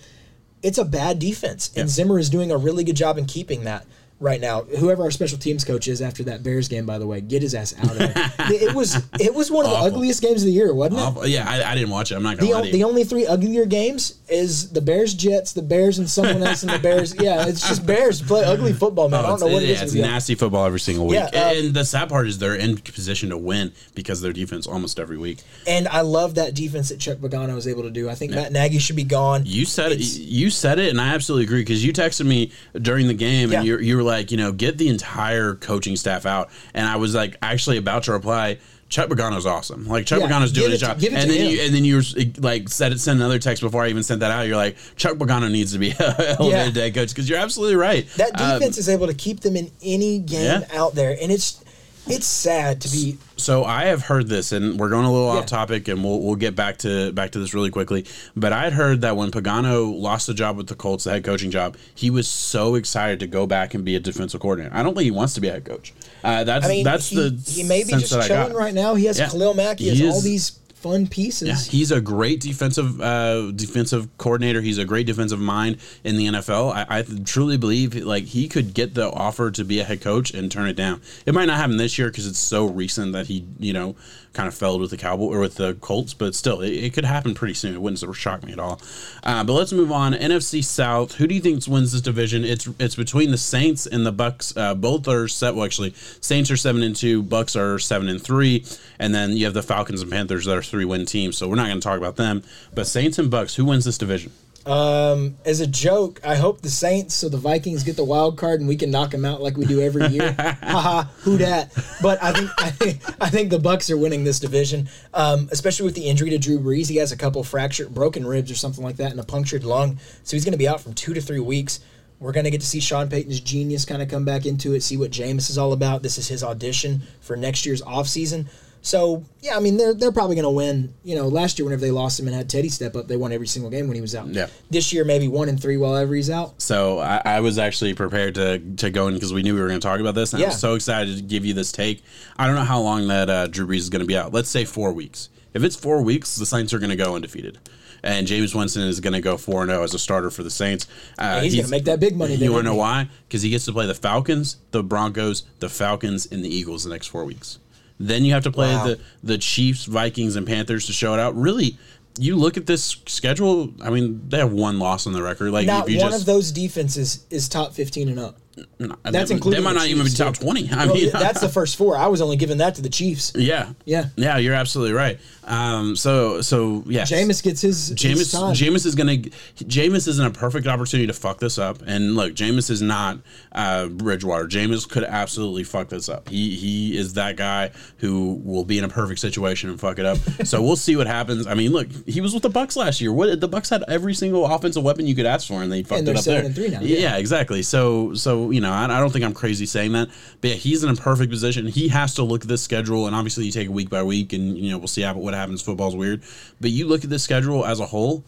[0.64, 1.94] It's a bad defense, and Yeah.
[1.94, 3.86] Zimmer is doing a really good job in keeping that
[4.20, 4.62] right now.
[4.62, 7.54] Whoever our special teams coach is after that Bears game, by the way, get his
[7.54, 8.14] ass out of there.
[8.40, 11.04] it was it was one of the ugliest games of the year, wasn't it?
[11.04, 11.28] Awful.
[11.28, 12.16] Yeah, I, I didn't watch it.
[12.16, 15.62] I'm not gonna The, lie the only three uglier games is the Bears Jets, the
[15.62, 17.16] Bears and someone else and the Bears.
[17.26, 19.24] Yeah, it's just Bears play ugly football, man.
[19.24, 20.02] I don't know what it yeah, it's with you.
[20.02, 21.16] nasty football every single week.
[21.16, 24.34] Yeah, um, and the sad part is they're in position to win because of their
[24.34, 25.40] defense almost every week.
[25.66, 28.10] And I love that defense that Chuck Pagano was able to do.
[28.10, 29.44] I think Matt Nagy should be gone.
[29.46, 30.00] You said it.
[30.02, 33.66] You said it, and I absolutely agree because you texted me during the game, and
[33.66, 37.16] you you were like, you know, get the entire coaching staff out, and I was
[37.16, 38.58] like, actually about to reply.
[38.88, 39.88] Chuck Pagano's awesome.
[39.88, 41.50] Like Chuck Yeah, Pagano's doing his to- job, and then him.
[41.52, 42.04] you and then you were
[42.40, 44.48] like said it sent another text before I even sent that out.
[44.48, 46.84] You're like Chuck Pagano needs to be elevated Yeah.
[46.84, 48.08] head coach because you're absolutely right.
[48.18, 50.80] That Um, defense is able to keep them in any game Yeah.
[50.80, 51.62] out there, and it's
[52.08, 53.18] it's sad to be.
[53.36, 55.40] So I have heard this, and we're going a little Yeah.
[55.40, 58.06] off topic, and we'll we'll get back to back to this really quickly.
[58.36, 61.24] But I had heard that when Pagano lost the job with the Colts, the head
[61.24, 64.76] coaching job, he was so excited to go back and be a defensive coordinator.
[64.76, 65.94] I don't think he wants to be a head coach.
[66.26, 68.96] Uh, that's I mean, that's he, the he may be just chilling right now.
[68.96, 69.30] He has Yeah.
[69.30, 69.80] Khalil Mack.
[69.80, 71.48] He has He all these fun pieces.
[71.48, 74.62] Yeah, he's a great defensive uh, defensive coordinator.
[74.62, 76.74] He's a great defensive mind in the NFL.
[76.74, 80.32] I, I truly believe like he could get the offer to be a head coach
[80.34, 81.02] and turn it down.
[81.26, 83.96] It might not happen this year because it's so recent that he you know
[84.36, 87.06] kind of failed with the Cowboy or with the Colts, but still it, it could
[87.06, 87.74] happen pretty soon.
[87.74, 88.80] It wouldn't shock me at all.
[89.24, 90.14] Uh, but let's move on.
[90.14, 91.16] NFC South.
[91.16, 92.44] Who do you think wins this division?
[92.44, 94.56] It's it's between the Saints and the Bucks.
[94.56, 95.56] Uh, both are set.
[95.56, 97.24] Well, actually, Saints are seven and two.
[97.24, 98.66] Bucks are seven and three.
[99.00, 101.38] And then you have the Falcons and Panthers that are three win teams.
[101.38, 102.44] So we're not going to talk about them.
[102.74, 103.56] But Saints and Bucks.
[103.56, 104.32] Who wins this division?
[104.66, 108.62] Um, as a joke, I hope the Saints so the Vikings get the wild card
[108.62, 110.34] and we can knock them out like we do every year.
[110.64, 111.72] Haha, who dat?
[112.02, 115.86] But I think I think I think the Bucks are winning this division, um, especially
[115.86, 116.90] with the injury to Drew Brees.
[116.90, 120.00] He has a couple fractured, broken ribs or something like that, and a punctured lung,
[120.24, 121.80] so he's going to be out from two to three weeks.
[122.20, 124.82] We're going to get to see Sean Payton's genius kind of come back into it,
[124.82, 126.02] see what Jameis is all about.
[126.02, 128.48] This is his audition for next year's offseason.
[128.86, 130.94] So yeah, I mean they're they're probably going to win.
[131.04, 133.32] You know, last year whenever they lost him and had Teddy step up, they won
[133.32, 134.28] every single game when he was out.
[134.28, 134.46] Yeah.
[134.70, 136.62] This year maybe one and three while he's out.
[136.62, 139.68] So I, I was actually prepared to to go in because we knew we were
[139.68, 142.04] going to talk about this, and I was so excited to give you this take.
[142.38, 144.34] I don't know how long that uh, Drew Brees is going to be out.
[144.34, 145.30] Let's say four weeks.
[145.56, 147.58] If it's four weeks, the Saints are going to go undefeated.
[148.04, 150.86] And Jameis Winston is going to go 4 0 as a starter for the Saints.
[151.18, 153.10] Uh, he's gonna make that big money You want to know why?
[153.28, 156.92] Because he gets to play the Falcons, the Broncos, the Falcons, and the Eagles the
[156.92, 157.58] next four weeks.
[158.00, 158.88] Then you have to play Wow.
[158.88, 161.36] the, the Chiefs, Vikings, and Panthers to show it out.
[161.36, 161.78] Really,
[162.20, 165.52] you look at this schedule, I mean, they have one loss on the record.
[165.52, 168.38] Like, Not if you one just, of those defenses is top fifteen and up.
[168.80, 170.44] no, That's they, including They might the not even be top too.
[170.44, 170.70] twenty.
[170.72, 171.98] I Well, mean, that's the first four.
[171.98, 173.32] I was only giving that to the Chiefs.
[173.36, 174.06] yeah, Yeah.
[174.16, 174.38] yeah.
[174.38, 175.20] You're absolutely right.
[175.46, 178.34] Um, so so yeah, Jameis gets his, Jameis.
[178.54, 179.18] Jameis is gonna.
[179.18, 181.82] Jameis isn't a perfect opportunity to fuck this up.
[181.86, 183.20] And look, Jameis is not
[183.52, 184.48] uh, Bridgewater.
[184.48, 186.30] Jameis could absolutely fuck this up.
[186.30, 190.06] He he is that guy who will be in a perfect situation and fuck it
[190.06, 190.18] up.
[190.46, 191.46] so we'll see what happens.
[191.46, 193.14] I mean, look, he was with the Bucks last year.
[193.14, 196.00] What the Bucks had every single offensive weapon you could ask for, and they fucked
[196.00, 196.44] And it up there.
[196.44, 197.18] and three now, Yeah, yeah.
[197.18, 197.62] exactly.
[197.62, 200.10] So so you know, I, I don't think I'm crazy saying that,
[200.42, 201.68] but yeah, he's in a perfect position.
[201.68, 204.34] He has to look at this schedule, and obviously you take it week by week,
[204.34, 205.62] and you know we'll see how, what happens.
[205.62, 206.24] Football's weird,
[206.60, 208.24] but you look at this schedule as a whole.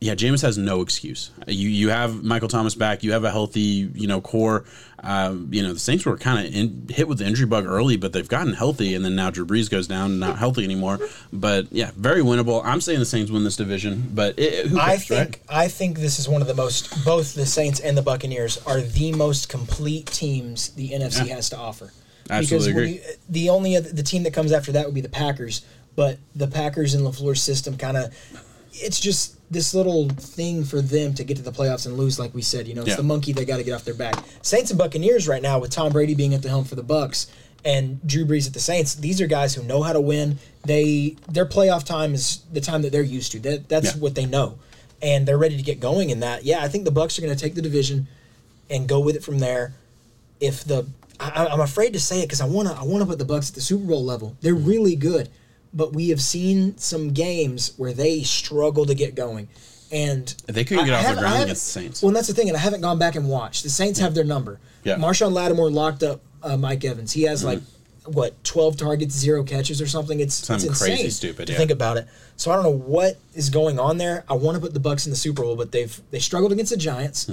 [0.00, 1.32] Yeah, Jameis has no excuse.
[1.48, 3.02] You you have Michael Thomas back.
[3.02, 4.64] You have a healthy you know core.
[5.02, 8.12] Um, you know the Saints were kind of hit with the injury bug early, but
[8.12, 11.00] they've gotten healthy, and then now Drew Brees goes down, not healthy anymore.
[11.32, 12.62] But yeah, very winnable.
[12.64, 15.64] I'm saying the Saints win this division, but it, who I think right?
[15.64, 17.04] I think this is one of the most.
[17.04, 21.34] Both the Saints and the Buccaneers are the most complete teams the NFC Yeah.
[21.34, 21.92] has to offer.
[22.30, 22.90] Absolutely agree.
[22.92, 25.62] you- the only other, the team that comes after that would be the Packers,
[25.96, 28.14] but the Packers and Lafleur's system kind of
[28.72, 32.34] it's just this little thing for them to get to the playoffs and lose, like
[32.34, 32.68] we said.
[32.68, 32.96] You know, it's Yeah.
[32.96, 34.22] the monkey they got to get off their back.
[34.42, 37.26] Saints and Buccaneers right now with Tom Brady being at the helm for the Bucks
[37.64, 38.94] and Drew Brees at the Saints.
[38.94, 40.38] These are guys who know how to win.
[40.64, 43.40] They their playoff time is the time that they're used to.
[43.40, 44.00] That that's Yeah.
[44.00, 44.58] what they know,
[45.02, 46.44] and they're ready to get going in that.
[46.44, 48.06] Yeah, I think the Bucks are going to take the division
[48.70, 49.74] and go with it from there.
[50.40, 50.86] If the
[51.18, 53.24] I, I'm afraid to say it because I want to I want to put the
[53.24, 54.36] Bucks at the Super Bowl level.
[54.40, 54.68] They're mm-hmm.
[54.68, 55.28] really good,
[55.72, 59.48] but we have seen some games where they struggle to get going,
[59.92, 62.02] and They couldn't get I off the ground against the Saints.
[62.02, 63.62] Well, that's the thing, and I haven't gone back and watched.
[63.62, 64.60] The Saints have their number.
[64.84, 64.96] Yeah.
[64.96, 67.12] Marshon Lattimore locked up uh, Mike Evans.
[67.12, 67.60] He has like
[68.04, 70.20] what twelve targets, zero catches, or something.
[70.20, 70.46] It's Mm-hmm.
[70.46, 71.58] Something it's crazy insane stupid, to yeah.
[71.58, 72.06] think about it.
[72.36, 74.24] So I don't know what is going on there.
[74.28, 76.70] I want to put the Bucks in the Super Bowl, but they've they struggled against
[76.70, 77.28] the Giants.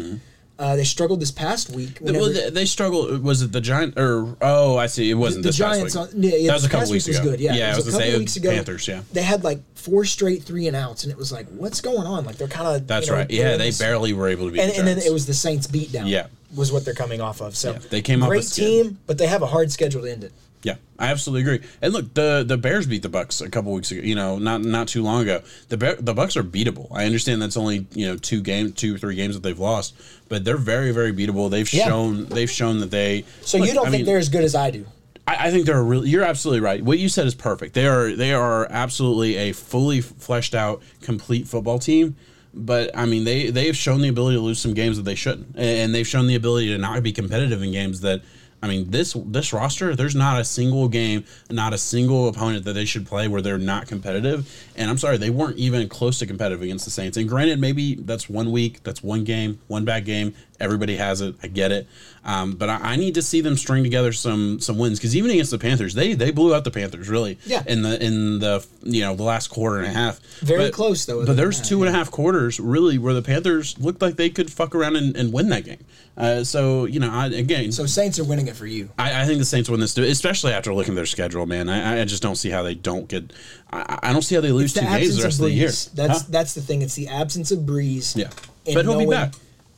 [0.57, 1.97] Uh, they struggled this past week.
[1.99, 3.21] Well, they, they struggled.
[3.23, 5.09] Was it the Giant or oh, I see.
[5.09, 7.31] It wasn't the this Giants on yeah, yeah, that was a couple weeks week ago.
[7.31, 7.41] good.
[7.41, 8.51] Yeah, yeah, it was was a couple weeks ago.
[8.51, 8.87] Panthers.
[8.87, 12.07] Yeah, they had like four straight three and outs, and it was like, what's going
[12.07, 12.23] on?
[12.23, 13.31] Like they're kind of that's you know, right.
[13.31, 15.67] Yeah, they barely were able to beat and, the and then it was the Saints
[15.67, 16.07] beat down.
[16.07, 16.27] Yeah.
[16.55, 17.57] was what they're coming off of.
[17.57, 20.11] So Yeah, they came off a great team, but they have a hard schedule to
[20.11, 20.31] end it.
[20.63, 21.67] Yeah, I absolutely agree.
[21.81, 24.01] And look, the the Bears beat the Bucks a couple weeks ago.
[24.01, 25.43] You know, not not too long ago.
[25.69, 26.87] The Bear, the Bucks are beatable.
[26.91, 29.93] I understand that's only you know two games, two or three games that they've lost,
[30.27, 31.51] but they're very very beatable.
[31.51, 31.85] They've Yeah.
[31.87, 33.25] shown they've shown that they.
[33.41, 34.85] So look, you don't I think mean, they're as good as I do?
[35.27, 36.09] I, I think they're really.
[36.09, 36.83] You're absolutely right.
[36.83, 37.75] What you said is perfect.
[37.75, 42.15] They are they are absolutely a fully fleshed out, complete football team.
[42.55, 45.55] But I mean, they they've shown the ability to lose some games that they shouldn't,
[45.57, 48.23] and they've shown the ability to not be competitive in games that.
[48.61, 52.73] I mean, this this roster, there's not a single game, not a single opponent that
[52.73, 54.51] they should play where they're not competitive.
[54.75, 57.17] And I'm sorry, they weren't even close to competitive against the Saints.
[57.17, 60.33] And granted, maybe that's one week, that's one game, one bad game.
[60.59, 61.35] Everybody has it.
[61.43, 61.87] I get it.
[62.23, 65.29] Um, but I, I need to see them string together some some wins because even
[65.29, 67.37] against the Panthers, they they blew out the Panthers really.
[67.45, 67.61] Yeah.
[67.67, 70.19] In the in the you know the last quarter and a half.
[70.39, 73.21] Very But- close, though, But there's that, two and a half quarters really where the
[73.21, 75.83] Panthers looked like they could fuck around and, and win that game.
[76.17, 78.89] Uh, so you know, I, again, So Saints are winning it for you.
[78.97, 81.45] I, I think the Saints win this, especially after looking at their schedule.
[81.45, 83.33] Man, I, I just don't see how they don't get.
[83.71, 85.67] I, I don't see how they lose the two games the rest of the year.
[85.67, 86.27] That's Huh?
[86.29, 86.81] that's the thing.
[86.81, 88.15] It's the absence of Brees.
[88.15, 88.29] Yeah.
[88.73, 89.33] But he'll be back.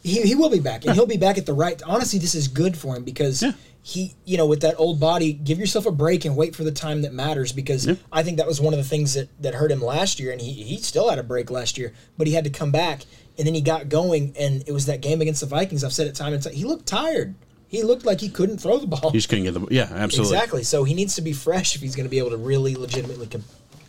[0.08, 1.82] He, he will be back, and he'll be back at the right.
[1.86, 3.52] Honestly, this is good for him because Yeah.
[3.84, 6.72] he, you know, with that old body, give yourself a break and wait for the
[6.72, 7.52] time that matters.
[7.52, 7.96] Because Yeah.
[8.12, 10.40] I think that was one of the things that that hurt him last year, and
[10.42, 13.06] he he still had a break last year, but he had to come back,
[13.38, 15.84] and then he got going, and it was that game against the Vikings.
[15.84, 16.54] I've said it time and time.
[16.54, 17.36] He looked tired.
[17.70, 19.12] He looked like he couldn't throw the ball.
[19.12, 19.68] Just couldn't get the.
[19.70, 20.36] Yeah, absolutely.
[20.38, 20.64] Exactly.
[20.64, 23.28] So he needs to be fresh if he's going to be able to really legitimately
[23.28, 23.44] com-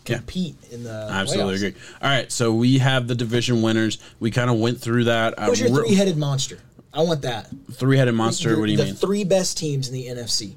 [0.09, 0.17] Yeah.
[0.17, 1.07] compete in the.
[1.11, 1.67] I absolutely playoffs.
[1.67, 1.81] agree.
[2.01, 3.97] All right, so we have the division winners.
[4.19, 5.39] We kind of went through that.
[5.39, 6.59] Who's um, your three-headed monster?
[6.93, 7.49] I want that.
[7.73, 8.49] three-headed monster?
[8.49, 8.95] Your- what do you the mean?
[8.95, 10.53] three best teams in the NFC.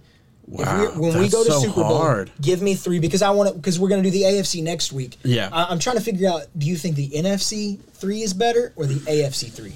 [0.48, 2.30] Wow, when we go to so Super Bowl, hard.
[2.40, 4.92] give me three because I want to because we're going to do the AFC next
[4.92, 5.16] week.
[5.22, 5.48] Yeah.
[5.52, 6.42] I, I'm trying to figure out.
[6.58, 9.74] Do you think the NFC three is better or the AFC three?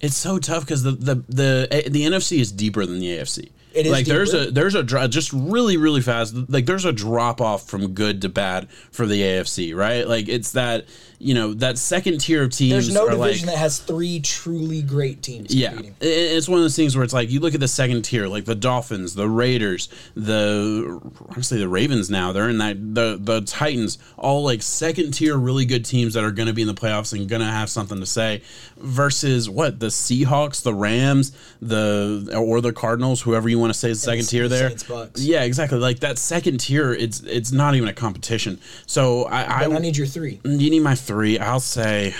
[0.00, 3.50] It's so tough because the, the the the NFC is deeper than the AFC.
[3.76, 7.40] It is like there's a there's a just really really fast like there's a drop
[7.40, 10.86] off from good to bad for the AFC right like it's that
[11.18, 14.20] you know that second tier of teams There's no are like division that has three
[14.20, 15.94] truly great teams yeah, competing.
[16.00, 18.44] It's one of those things where it's like you look at the second tier, like
[18.44, 22.10] the Dolphins, the Raiders, the honestly the Ravens.
[22.10, 26.24] Now they're in that the the Titans, all like second tier, really good teams that
[26.24, 28.42] are going to be in the playoffs and going to have something to say.
[28.76, 33.90] Versus what the Seahawks, the Rams, the or the Cardinals, whoever you want to say
[33.90, 34.72] is second the tier there.
[35.16, 35.78] Yeah, exactly.
[35.78, 38.60] Like that second tier, it's it's not even a competition.
[38.86, 40.40] So I I, I need your three.
[40.44, 41.38] you need my three.
[41.38, 42.14] I'll say.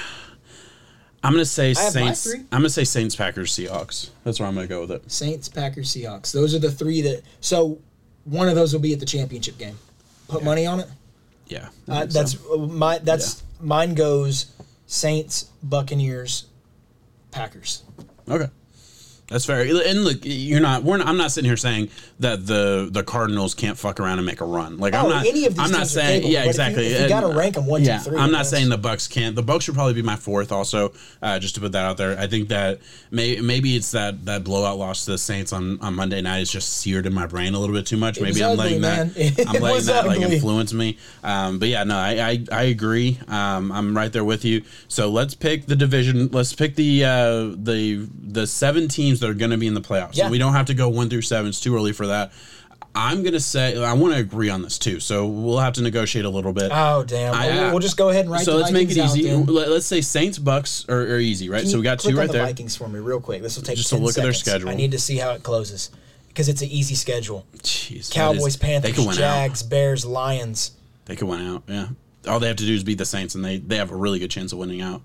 [1.23, 2.25] I'm gonna say Saints.
[2.25, 2.41] three.
[2.53, 4.11] I'm gonna say Saints, Packers, Seahawks.
[4.23, 5.11] That's where I'm gonna go with it.
[5.11, 6.33] Saints, Packers, Seahawks.
[6.33, 7.23] Those are the three that.
[7.41, 7.79] So
[8.25, 9.77] one of those will be at the championship game.
[10.29, 10.89] Put money on it.
[11.49, 12.55] Yeah, Uh, that's so.
[12.55, 12.99] uh, my.
[12.99, 13.95] That's mine.
[13.95, 14.47] Goes
[14.87, 16.47] Saints, Buccaneers,
[17.33, 17.83] Packers.
[18.29, 18.49] okay.
[19.29, 19.61] That's fair.
[19.63, 20.85] And look, you're not.
[20.85, 20.99] We're.
[20.99, 21.89] Not, I'm not sitting here saying
[22.21, 24.79] that the the Cardinals can't fuck around and make a run.
[24.79, 25.27] Like I'm Oh, not.
[25.27, 26.23] any of these I'm not saying.
[26.23, 26.87] yeah, if you- exactly.
[26.87, 29.35] if you gotta rank 'em one, two, three, I'm not saying the Bucks can't.
[29.35, 30.53] The Bucks should probably be my fourth.
[30.53, 32.79] Also, uh, just to put that out there, I think that
[33.11, 36.53] may, maybe it's that that blowout loss to the Saints on, on Monday night is
[36.53, 38.21] just seared in my brain a little bit too much.
[38.21, 39.13] Maybe was I'm ugly, letting man.
[39.15, 39.49] that.
[39.49, 40.99] I'm letting that like influence me.
[41.25, 43.19] Um, but yeah, no, I I, I agree.
[43.27, 44.63] Um, I'm right there with you.
[44.87, 46.29] So let's pick the division.
[46.31, 49.81] Let's pick the uh, the the seven teams that are going to be in the
[49.81, 50.17] playoffs.
[50.17, 50.27] Yeah.
[50.27, 51.49] So we don't have to go one through seven.
[51.49, 52.33] It's too early for that.
[52.97, 55.01] I'm gonna say I want to agree on this too.
[55.01, 56.71] So we'll have to negotiate a little bit.
[56.73, 57.35] Oh damn!
[57.35, 58.47] I- we'll, we'll just go ahead and write.
[58.47, 59.29] so let's make it out easy.
[59.29, 59.45] then.
[59.45, 61.61] Let, us say Saints Bucks are, are easy, right?
[61.61, 62.47] Can So we got two right the there.
[62.47, 63.43] Vikings for me, real quick.
[63.43, 64.71] This will take Just to look at their schedule.
[64.71, 65.91] I need to see how it closes
[66.29, 67.45] because it's an easy schedule.
[67.59, 69.15] Jeez, Cowboys, is- Panthers, win out.
[69.17, 70.71] Jags, Bears, Lions.
[71.05, 71.65] They could win out.
[71.69, 71.89] Yeah.
[72.27, 74.19] All they have to do is beat the Saints, and they, they have a really
[74.19, 75.03] good chance of winning out.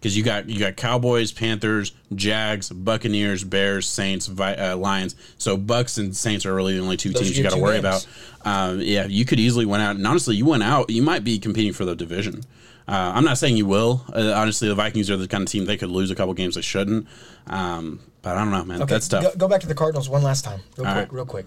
[0.00, 5.14] Because you got you got Cowboys, Panthers, Jags, Buccaneers, Bears, Saints, Vi- uh, Lions.
[5.36, 7.80] So Bucks and Saints are really the only two Those teams you got to worry
[7.82, 8.06] games.
[8.42, 8.70] about.
[8.70, 9.96] Um, yeah, you could easily win out.
[9.96, 12.42] And honestly, you went out, you might be competing for the division.
[12.88, 14.02] Uh, I'm not saying you will.
[14.12, 16.54] Uh, honestly, the Vikings are the kind of team they could lose a couple games
[16.54, 17.06] they shouldn't.
[17.46, 18.82] Um, but I don't know, man.
[18.82, 19.22] Okay, That's tough.
[19.22, 21.12] Go, go back to the Cardinals one last time, real All quick, right.
[21.12, 21.46] real quick.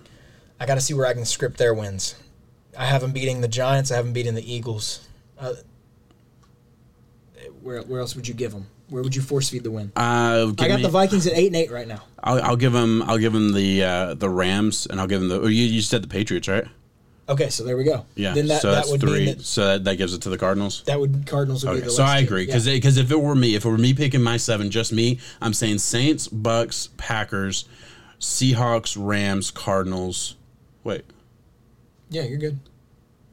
[0.60, 2.16] I got to see where I can script their wins.
[2.78, 3.92] I have them beating the Giants.
[3.92, 5.08] I have them beating the Eagles.
[5.40, 5.54] Uh,
[7.64, 8.68] where where else would you give them?
[8.90, 9.92] Where would you force feed the win?
[9.96, 12.04] Uh, I got me- the Vikings at eight and eight right now.
[12.24, 13.02] I'll, I'll give them.
[13.04, 15.42] I'll give them the uh, the Rams, and I'll give them the.
[15.42, 16.66] Or you, you said the Patriots, right?
[17.30, 18.06] Okay, so there we go.
[18.16, 18.34] Yeah.
[18.34, 19.26] Then that, so that that's would three.
[19.26, 20.84] that, so that, that gives it to the Cardinals.
[20.88, 22.48] that would Cardinals would be Okay, so I agree Yeah.
[22.48, 25.20] because because if it were me, if it were me picking my seven, just me,
[25.42, 27.64] I'm saying Saints, Bucks, Packers,
[28.20, 30.36] Seahawks, Rams, Cardinals.
[30.84, 31.06] Wait.
[32.10, 32.60] yeah, you're good.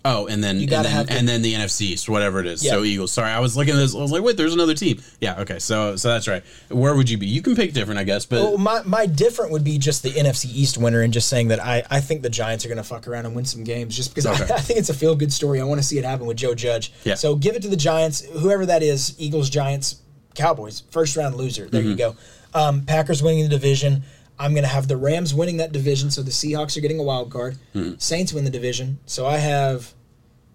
[0.02, 2.66] Oh, and then and gotta then, have and then the NFC East, whatever it is.
[2.66, 3.12] So Eagles.
[3.12, 3.94] Sorry, I was looking at this.
[3.94, 5.02] I was like, wait, there's another team.
[5.20, 5.40] Yeah.
[5.42, 5.58] Okay.
[5.58, 6.42] So so that's right.
[6.70, 7.26] Where would you be?
[7.26, 8.24] You can pick different, I guess.
[8.24, 11.48] But Well, my, my different would be just the NFC East winner and just saying
[11.48, 13.94] that I, I think the Giants are going to fuck around and win some games
[13.94, 14.50] just because Okay.
[14.50, 15.60] I, I think it's a feel good story.
[15.60, 16.92] I want to see it happen with Joe Judge.
[17.04, 17.14] Yeah.
[17.14, 19.96] So give it to the Giants, whoever that is Eagles, Giants,
[20.34, 21.66] Cowboys, first round loser.
[21.68, 21.90] There Mm-hmm.
[21.90, 22.16] you go.
[22.54, 24.02] Um, Packers winning the division.
[24.40, 27.02] I'm going to have the Rams winning that division, so the Seahawks are getting a
[27.02, 27.58] wild card.
[27.74, 27.98] Mm-hmm.
[27.98, 28.98] Saints win the division.
[29.04, 29.92] So I have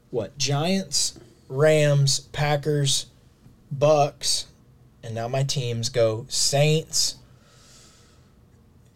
[0.09, 0.35] what?
[0.39, 1.19] Giants,
[1.49, 3.05] Rams, Packers,
[3.71, 4.47] Bucks,
[5.03, 7.17] and now my teams go Saints,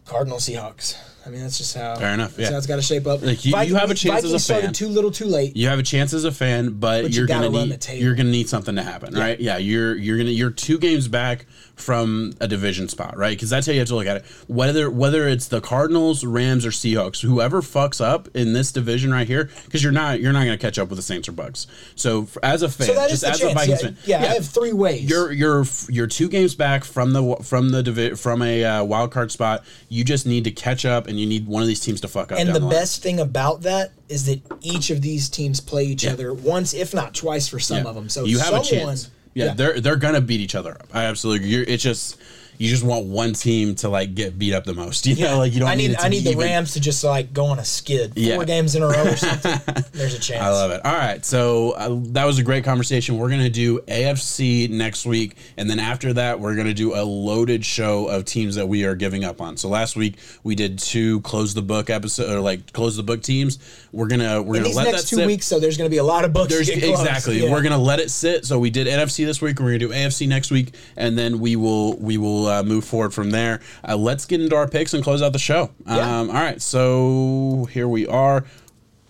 [0.06, 0.98] Cardinals, Seahawks.
[1.30, 1.96] I mean, that's just how.
[1.96, 2.58] Fair enough, yeah.
[2.58, 3.22] it's got to shape up.
[3.22, 4.74] Like, you- you have a chance as a Vikings started fan.
[4.74, 5.56] too little, too late.
[5.56, 8.32] You have a chance as a fan, but, But you you're gonna need you're gonna
[8.32, 9.40] need something to happen, right?
[9.40, 13.32] Yeah, you're you're gonna you're two games back from a division spot, right?
[13.38, 14.26] Because that's how you have to look at it.
[14.48, 19.28] Whether whether it's the Cardinals, Rams, or Seahawks, whoever fucks up in this division right
[19.28, 21.68] here, because you're not you're not gonna catch up with the Saints or Bucks.
[21.96, 23.52] So f- as a fan, So just as chance.
[23.52, 25.10] a Vikings yeah, fan, yeah, I have three ways.
[25.10, 29.12] you're you're you're two games back from the from the divi- from a uh, wild
[29.12, 29.64] card spot.
[29.90, 32.32] You just need to catch up, and you need one of these teams to fuck
[32.32, 32.40] up.
[32.40, 36.06] and down the best thing about that is that each of these teams play each
[36.06, 37.90] other once, if not twice, for some Yeah.
[37.90, 38.10] of them.
[38.10, 39.10] So you have someone, a chance.
[39.36, 40.88] Yeah, they're they're gonna beat each other up.
[40.94, 41.46] I absolutely.
[41.46, 41.58] Agree.
[41.58, 42.18] You're, it's just
[42.60, 45.08] you just want one team to like get beat up the most.
[45.08, 45.98] You know, like you don't I need need.
[46.00, 46.44] I need the even.
[46.44, 48.44] Rams to just like go on a skid, four Yeah.
[48.44, 49.60] games in a row or something.
[49.94, 50.44] There's a chance.
[50.44, 50.86] I love it.
[50.86, 53.18] All right, so uh, that was a great conversation.
[53.18, 57.66] We're gonna do AFC next week, and then after that, we're gonna do a loaded
[57.66, 59.58] show of teams that we are giving up on.
[59.58, 63.22] So last week we did two close the book episode or like close the book
[63.24, 63.58] teams.
[63.92, 65.28] We're gonna we're In gonna let next that two sit.
[65.28, 66.54] weeks, so there's going to be a lot of books.
[66.54, 67.44] Exactly.
[67.44, 67.52] Yeah.
[67.52, 68.46] We're gonna let it sit.
[68.46, 69.60] So we did NFC this week.
[69.60, 73.14] We're gonna do AFC next week, and then we will we will uh, move forward
[73.14, 73.62] from there.
[73.88, 75.72] Uh, let's get into our picks and close out the show.
[75.86, 76.20] Yeah.
[76.20, 76.62] Um, all right.
[76.62, 78.46] So here we are.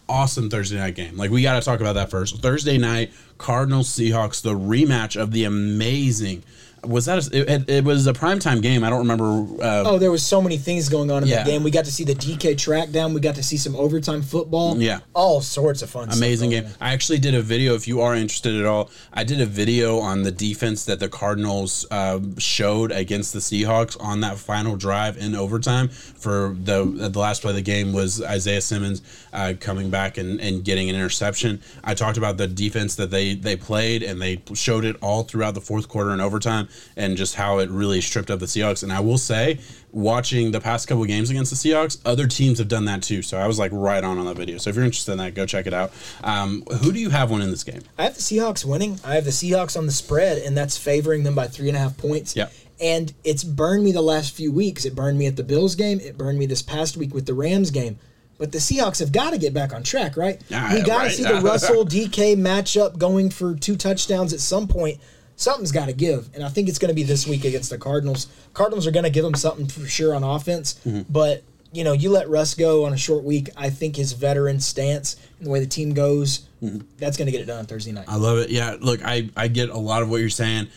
[0.07, 1.17] Awesome Thursday night game.
[1.17, 2.41] Like we got to talk about that first.
[2.41, 6.43] Thursday night, Cardinals Seahawks, the rematch of the amazing.
[6.83, 8.83] Was that a, it, it was a primetime game?
[8.83, 9.63] I don't remember.
[9.63, 11.37] Uh, Oh, there was so many things going on in Yeah.
[11.37, 11.63] that game.
[11.63, 13.13] We got to see the DK track down.
[13.13, 14.77] We got to see some overtime football.
[14.81, 14.99] Yeah.
[15.13, 16.09] all sorts of fun.
[16.11, 16.65] Amazing game.
[16.79, 17.75] I actually did a video.
[17.75, 21.09] If you are interested at all, I did a video on the defense that the
[21.09, 25.89] Cardinals uh, showed against the Seahawks on that final drive in overtime.
[25.89, 29.01] For the the last play of the game was Isaiah Simmons
[29.33, 31.61] uh, coming back and, and getting an interception.
[31.83, 35.53] I talked about the defense that they they played and they showed it all throughout
[35.55, 38.83] the fourth quarter and overtime, and just how it really stripped up the Seahawks.
[38.83, 39.59] And I will say,
[39.91, 43.21] watching the past couple games against the Seahawks, other teams have done that too.
[43.21, 44.57] So I was like right on on that video.
[44.57, 45.91] So if you're interested in that, go check it out.
[46.23, 47.81] Um, who do you have one in this game?
[47.97, 48.99] I have the Seahawks winning.
[49.03, 51.79] I have the Seahawks on the spread, and that's favoring them by three and a
[51.79, 52.35] half points.
[52.35, 52.49] Yeah
[52.79, 54.85] And it's burned me the last few weeks.
[54.85, 55.99] It burned me at the Bills game.
[55.99, 57.99] It burned me this past week with the Rams game.
[58.37, 60.41] But the Seahawks have got to get back on track, right?
[60.51, 61.11] Ah, we got to right.
[61.11, 64.99] see the Russell DK matchup going for two touchdowns at some point.
[65.39, 67.77] Something's got to give, and I think it's going to be this week against the
[67.77, 68.27] Cardinals.
[68.53, 71.03] Cardinals are going to give them something for sure on offense, Mm-hmm.
[71.11, 73.49] but you know, you let Russ go on a short week.
[73.55, 76.79] I think his veteran stance and the way the team goes, Mm-hmm.
[76.97, 78.03] that's going to get it done on Thursday night.
[78.09, 78.49] I love it.
[78.49, 80.67] Yeah, look, I, I get a lot of what you're saying.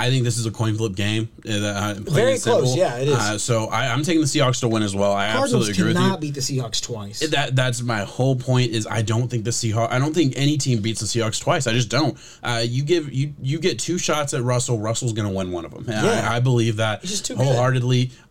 [0.00, 1.28] I think this is a coin flip game.
[1.44, 2.60] Uh, Very and simple.
[2.60, 3.14] close, yeah, it is.
[3.14, 5.12] Uh, so I, I'm taking the Seahawks to win as well.
[5.12, 6.02] I Cardinals absolutely agree with you.
[6.02, 7.20] cannot beat the Seahawks twice.
[7.30, 8.70] That that's my whole point.
[8.70, 9.90] Is I don't think the Seahawks.
[9.90, 11.66] I don't think any team beats the Seahawks twice.
[11.66, 12.16] I just don't.
[12.44, 14.78] Uh, you give you you get two shots at Russell.
[14.78, 15.84] Russell's going to win one of them.
[15.88, 16.28] Yeah.
[16.30, 17.46] I, I believe that too good.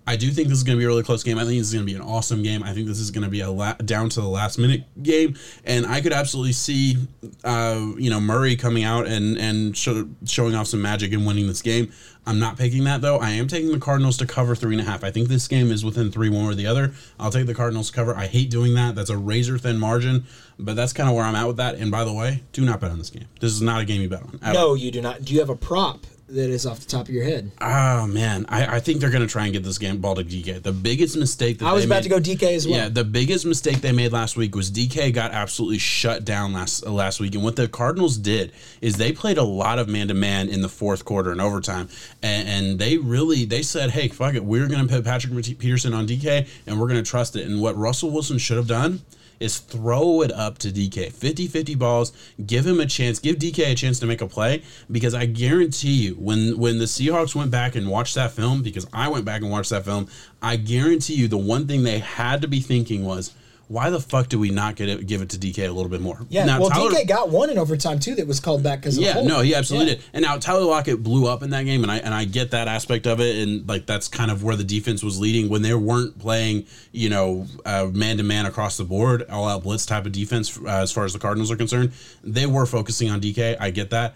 [0.07, 1.37] I do think this is going to be a really close game.
[1.37, 2.63] I think this is going to be an awesome game.
[2.63, 5.35] I think this is going to be a la- down to the last minute game,
[5.65, 6.95] and I could absolutely see,
[7.43, 11.47] uh, you know, Murray coming out and and show, showing off some magic and winning
[11.47, 11.91] this game.
[12.25, 13.17] I'm not picking that though.
[13.17, 15.03] I am taking the Cardinals to cover three and a half.
[15.03, 16.93] I think this game is within three, one or the other.
[17.19, 18.15] I'll take the Cardinals to cover.
[18.15, 18.95] I hate doing that.
[18.95, 20.25] That's a razor thin margin,
[20.59, 21.75] but that's kind of where I'm at with that.
[21.75, 23.27] And by the way, do not bet on this game.
[23.39, 24.39] This is not a game you bet on.
[24.41, 24.69] at all.
[24.69, 25.23] no, you do not.
[25.23, 27.51] Do you have a prop that is off the top of your head?
[27.61, 30.23] Oh man, I, I think they're going to try and get this game ball to
[30.23, 30.61] DK.
[30.61, 32.77] The biggest mistake that I was they about made, to go DK as well.
[32.77, 36.85] Yeah, the biggest mistake they made last week was DK got absolutely shut down last
[36.85, 37.35] uh, last week.
[37.35, 38.51] And what the Cardinals did
[38.81, 41.89] is they played a lot of man to man in the fourth quarter and overtime,
[42.21, 45.93] and, and they really they said, "Hey, fuck it, we're going to put Patrick Peterson
[45.93, 49.01] on DK, and we're going to trust it." And what Russell Wilson should have done
[49.39, 51.11] is throw it up to DK.
[51.11, 52.13] 50-50 balls,
[52.45, 55.93] give him a chance, give DK a chance to make a play because I guarantee
[55.93, 59.41] you when when the Seahawks went back and watched that film because I went back
[59.41, 60.07] and watched that film,
[60.41, 63.33] I guarantee you the one thing they had to be thinking was
[63.69, 65.99] why the fuck do we not get it, give it to DK a little bit
[65.99, 66.19] more?
[66.29, 68.97] Yeah, Now, well, Tyler- DK got one in overtime too that was called back because
[68.97, 69.95] yeah, no, he absolutely Yeah.
[69.95, 70.03] did.
[70.13, 72.67] And now Tyler Lockett blew up in that game, and I and I get that
[72.67, 75.73] aspect of it, and like that's kind of where the defense was leading when they
[75.73, 77.45] weren't playing, you know,
[77.93, 81.03] man to man across the board, all out blitz type of defense uh, as far
[81.05, 81.91] as the Cardinals are concerned.
[82.23, 83.57] They were focusing on DK.
[83.59, 84.15] I get that.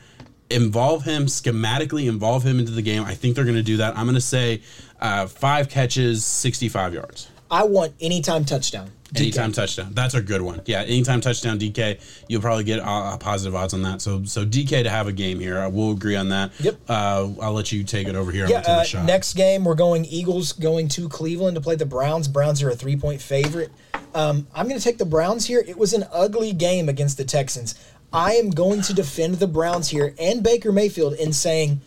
[0.49, 3.04] Involve him schematically, involve him into the game.
[3.06, 3.97] I think they're going to do that.
[3.97, 4.62] I'm going to say
[4.99, 7.30] uh, five catches, 65 yards.
[7.49, 8.91] I want anytime touchdown.
[9.14, 9.22] DK.
[9.22, 9.91] Anytime touchdown.
[9.93, 10.62] That's a good one.
[10.66, 11.99] Yeah, anytime touchdown DK.
[12.30, 14.01] You'll probably get uh, positive odds on that.
[14.01, 15.59] So so DK to have a game here.
[15.59, 16.51] I will agree on that.
[16.62, 16.80] Yep.
[16.88, 18.47] Uh, I'll let you take it over here.
[18.47, 19.05] Yeah, uh, shot.
[19.05, 22.30] next game we're going Eagles going to Cleveland to play the Browns.
[22.30, 23.72] Browns are a three point favorite.
[24.14, 25.64] Um, I'm going to take the Browns here.
[25.66, 27.76] It was an ugly game against the Texans.
[28.14, 31.82] I am going to defend the Browns here and Baker Mayfield in saying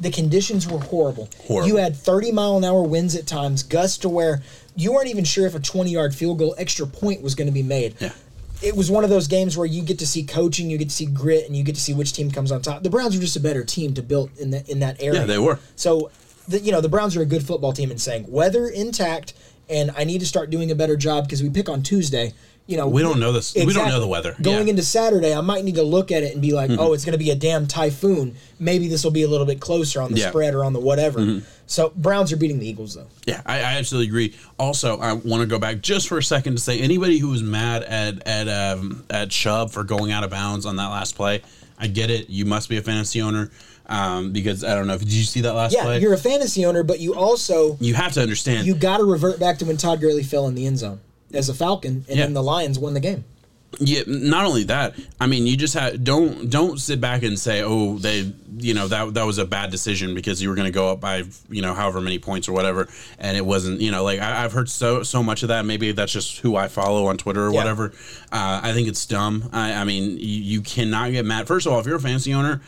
[0.00, 1.28] the conditions were horrible.
[1.46, 1.68] Horrible.
[1.68, 4.42] You had 30 mile an hour winds at times, gusts to where
[4.78, 7.52] you weren't even sure if a 20 yard field goal extra point was going to
[7.52, 7.96] be made.
[7.98, 8.12] Yeah.
[8.62, 10.94] It was one of those games where you get to see coaching, you get to
[10.94, 12.82] see grit, and you get to see which team comes on top.
[12.82, 15.20] The Browns were just a better team to build in that in that area.
[15.20, 15.58] Yeah, they were.
[15.76, 16.10] So,
[16.48, 19.34] the, you know, the Browns are a good football team And saying weather intact,
[19.68, 22.34] and I need to start doing a better job because we pick on Tuesday.
[22.68, 24.36] You know, We don't know this- we don't know the weather.
[24.42, 24.60] Going Yeah.
[24.60, 24.68] Mm-hmm.
[24.68, 27.14] into Saturday, I might need to look at it and be like, oh, it's going
[27.14, 28.34] to be a damn typhoon.
[28.60, 30.26] Maybe this will be a little bit closer on the Yeah.
[30.26, 30.32] Mm-hmm.
[30.32, 31.40] spread or on the whatever.
[31.66, 33.06] So Browns are beating the Eagles though.
[33.26, 34.34] Yeah, I, I absolutely agree.
[34.58, 37.42] Also, I want to go back just for a second to say anybody who was
[37.42, 41.40] mad at at um, at Chubb for going out of bounds on that last play,
[41.78, 42.28] I get it.
[42.28, 43.50] You must be a fantasy owner
[43.86, 44.96] um, because I don't know.
[44.98, 46.00] Did you see that last Yeah, play?
[46.00, 48.66] you're a fantasy owner, but you also you have to understand.
[48.66, 51.00] you got to revert back to when Todd Gurley fell in the end zone
[51.34, 52.24] as a Falcon, and Yeah.
[52.24, 53.24] then the Lions won the game.
[53.78, 54.94] Yeah, not only that.
[55.20, 58.88] I mean, you just have don't don't sit back and say, "Oh, they, you know,
[58.88, 61.60] that that was a bad decision because you were going to go up by, you
[61.60, 64.70] know, however many points or whatever, and it wasn't." You know, like I, I've heard
[64.70, 65.66] so so much of that.
[65.66, 67.58] Maybe that's just who I follow on Twitter or Yeah.
[67.58, 67.92] whatever.
[68.32, 69.50] Uh, I think it's dumb.
[69.52, 71.46] I, I mean, you, you cannot get mad.
[71.46, 72.62] First of all, if you're a fantasy owner.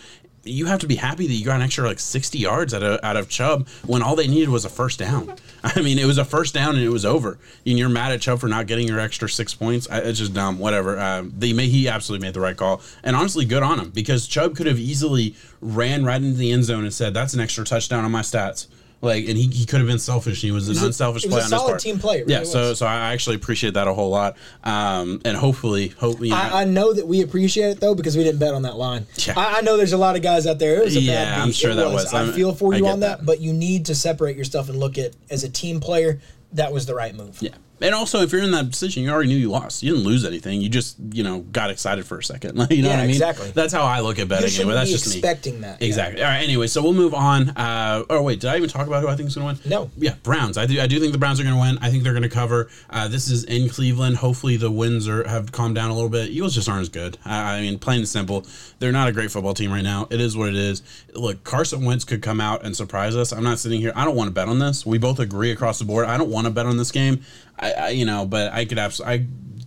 [0.44, 3.00] You have to be happy that you got an extra like 60 yards out of,
[3.02, 5.34] out of Chubb when all they needed was a first down.
[5.64, 7.38] I mean, it was a first down and it was over.
[7.66, 9.86] And you're mad at Chubb for not getting your extra six points.
[9.90, 10.58] I, it's just dumb.
[10.58, 10.98] Whatever.
[10.98, 12.80] Um, they may, he absolutely made the right call.
[13.02, 16.64] And honestly, good on him because Chubb could have easily ran right into the end
[16.64, 18.66] zone and said, "That's an extra touchdown on my stats."
[19.02, 20.42] Like, and he, he could have been selfish.
[20.42, 21.80] He was an was a- unselfish it was a on his solid part.
[21.80, 22.40] team play, it yeah.
[22.40, 24.36] really So so I actually appreciate that a whole lot.
[24.62, 28.40] Um, and hopefully, hopefully, I, I know that we appreciate it though because we didn't
[28.40, 29.06] bet on that line.
[29.26, 29.34] Yeah.
[29.38, 30.80] I, I know there's a lot of guys out there.
[30.80, 31.42] It was a Yeah, bad beat.
[31.44, 32.12] I'm sure It that was.
[32.12, 33.26] I I'm- feel for you on that, that.
[33.26, 36.20] but you need to separate yourself and look at as a team player.
[36.52, 37.38] That was the right move.
[37.40, 37.50] Yeah.
[37.80, 39.82] And also, if you're in that position, you already knew you lost.
[39.82, 40.60] You didn't lose anything.
[40.60, 42.56] You just, you know, got excited for a second.
[42.70, 43.10] you know Yeah, what I mean?
[43.10, 43.50] exactly.
[43.52, 44.50] That's how I look at betting.
[44.54, 45.14] Anyway, that's just me.
[45.14, 45.80] expecting that.
[45.80, 45.86] Yeah.
[45.86, 46.22] Exactly.
[46.22, 46.42] All right.
[46.42, 47.50] Anyway, so we'll move on.
[47.50, 49.70] Uh, oh wait, did I even talk about who I think is going to win?
[49.70, 49.90] No.
[49.96, 50.58] Yeah, Browns.
[50.58, 50.80] I do.
[50.80, 51.78] I do think the Browns are going to win.
[51.80, 52.68] I think they're going to cover.
[52.90, 54.16] Uh, this is in Cleveland.
[54.18, 56.30] Hopefully, the winds are have calmed down a little bit.
[56.30, 57.16] Eagles just aren't as good.
[57.24, 58.46] I, I mean, plain and simple,
[58.78, 60.06] they're not a great football team right now.
[60.10, 60.82] It is what it is.
[61.14, 63.32] Look, Carson Wentz could come out and surprise us.
[63.32, 63.92] I'm not sitting here.
[63.96, 64.84] I don't want to bet on this.
[64.84, 66.06] We both agree across the board.
[66.06, 67.22] I don't want to bet on this game.
[67.60, 69.14] I, I you know, but I could absolutely.
[69.14, 69.18] I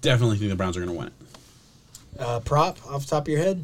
[0.01, 1.13] definitely think the Browns are going to win it.
[2.19, 3.63] Uh, prop off the top of your head?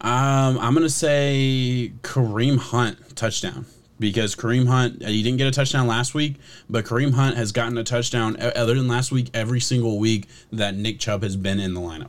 [0.00, 3.64] Um, I'm gonna say Kareem Hunt touchdown
[3.98, 6.36] because Kareem Hunt uh, he didn't get a touchdown last week,
[6.68, 10.76] but Kareem Hunt has gotten a touchdown other than last week every single week that
[10.76, 12.08] Nick Chubb has been in the lineup.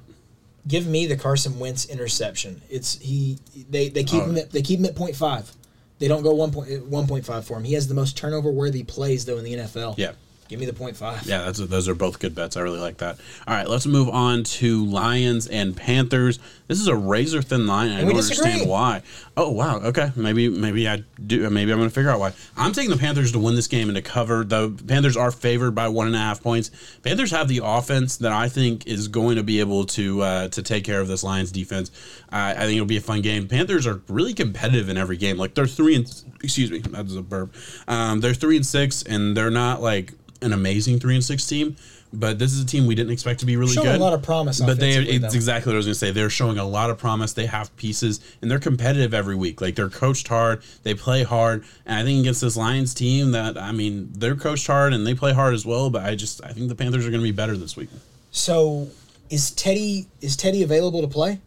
[0.68, 2.62] Give me the Carson Wentz interception.
[2.70, 3.40] It's he.
[3.70, 4.26] They they keep Oh.
[4.30, 5.54] him at they keep him at 0.5.
[6.00, 7.64] They don't go one point one point five for him.
[7.64, 9.98] He has the most turnover worthy plays though in the NFL.
[9.98, 10.12] Yeah.
[10.48, 11.26] Give me the 0.5.
[11.26, 12.56] Yeah, that's those are both good bets.
[12.56, 13.18] I really like that.
[13.48, 16.40] All right, let's move on to Lions and Panthers.
[16.68, 17.92] This is a razor thin line.
[17.92, 18.46] I don't disagree.
[18.46, 19.02] understand why.
[19.36, 20.12] Oh wow, okay.
[20.16, 21.50] Maybe maybe I do.
[21.50, 22.34] Maybe I'm going to figure out why.
[22.56, 24.44] I'm taking the Panthers to win this game and to cover.
[24.44, 26.72] The Panthers are favored by one and a half points.
[27.04, 30.62] Panthers have the offense that I think is going to be able to uh, to
[30.62, 31.92] take care of this Lions defense.
[32.32, 33.48] Uh, I think it'll be a fun game.
[33.48, 35.38] Panthers are really competitive in every game.
[35.38, 37.54] Like they're three and excuse me, that was a burp.
[37.88, 41.76] Um, they're three and six, and they're not like an amazing three and six team.
[42.14, 44.00] But this is a team we didn't expect to be really Showing good.
[44.00, 45.28] a lot of promise But they it's though.
[45.28, 46.12] exactly what I was gonna say.
[46.12, 47.34] They're showing a lot of promise.
[47.34, 49.60] They have pieces and they're competitive every week.
[49.60, 51.66] Like they're coached hard, they play hard.
[51.86, 55.16] And I think against this Lions team that I mean, they're coached hard and they
[55.16, 57.58] play hard as well, but I just I think the Panthers are gonna be better
[57.58, 57.90] this week.
[58.32, 58.88] So
[59.30, 61.42] is Teddy is Teddy available to play?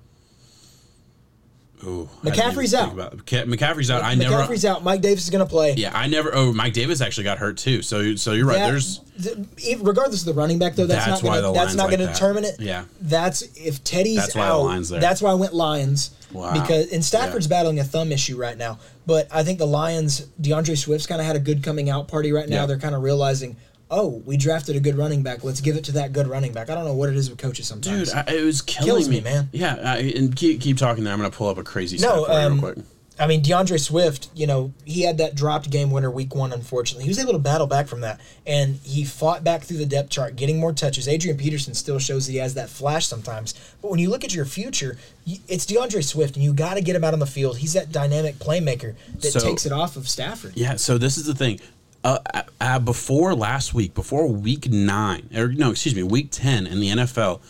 [1.85, 2.93] Ooh, I didn't even McCaffrey's out.
[2.93, 4.03] about- McCaffrey's out.
[4.03, 4.85] I never McCaffrey's out.
[4.85, 5.75] Mike Davis is going to play.
[5.77, 7.83] Yeah, I never oh Mike Davis actually got hurt too.
[7.83, 8.59] So so you're right.
[8.59, 11.53] That- There's th- if- regardless of the running back though, that's, That's not gonna, the
[11.53, 12.57] that's not like going to determine it.
[12.61, 12.85] Yeah.
[13.01, 15.01] that's if Teddy's That's why the out.
[15.01, 16.11] That's why I went Lions.
[16.33, 16.53] Wow.
[16.53, 17.51] Because and Stafford's Yeah.
[17.51, 21.27] battling a thumb issue right now, but I think the Lions, D'Andre Swift's kind of
[21.27, 22.61] had a good coming out party right now.
[22.61, 22.67] Yeah.
[22.67, 23.57] They're kind of realizing,
[23.91, 25.43] oh, we drafted a good running back.
[25.45, 26.71] Let's give it to that good running back.
[26.71, 28.11] I don't know what it is with coaches sometimes.
[28.11, 29.49] Dude, I, it was killing Kills me, me, man.
[29.53, 31.13] Yeah, I, and keep, keep talking there.
[31.13, 32.85] I'm gonna pull up a crazy No, um, real quick.
[33.19, 37.05] I mean, D'Andre Swift, you know, he had that dropped game winner week one, unfortunately.
[37.05, 38.19] He was able to battle back from that.
[38.47, 41.07] And he fought back through the depth chart, getting more touches.
[41.07, 43.53] Adrian Peterson still shows that he has that flash sometimes.
[43.83, 46.97] But when you look at your future, it's D'Andre Swift, and you got to get
[46.97, 47.59] him out on the field.
[47.59, 50.53] He's that dynamic playmaker that So- takes it off of Stafford.
[50.57, 51.61] Yeah, so this is the thing.
[52.03, 56.67] Uh, uh, uh, before last week, before week nine, or no, excuse me, week ten
[56.67, 57.41] in the NFL,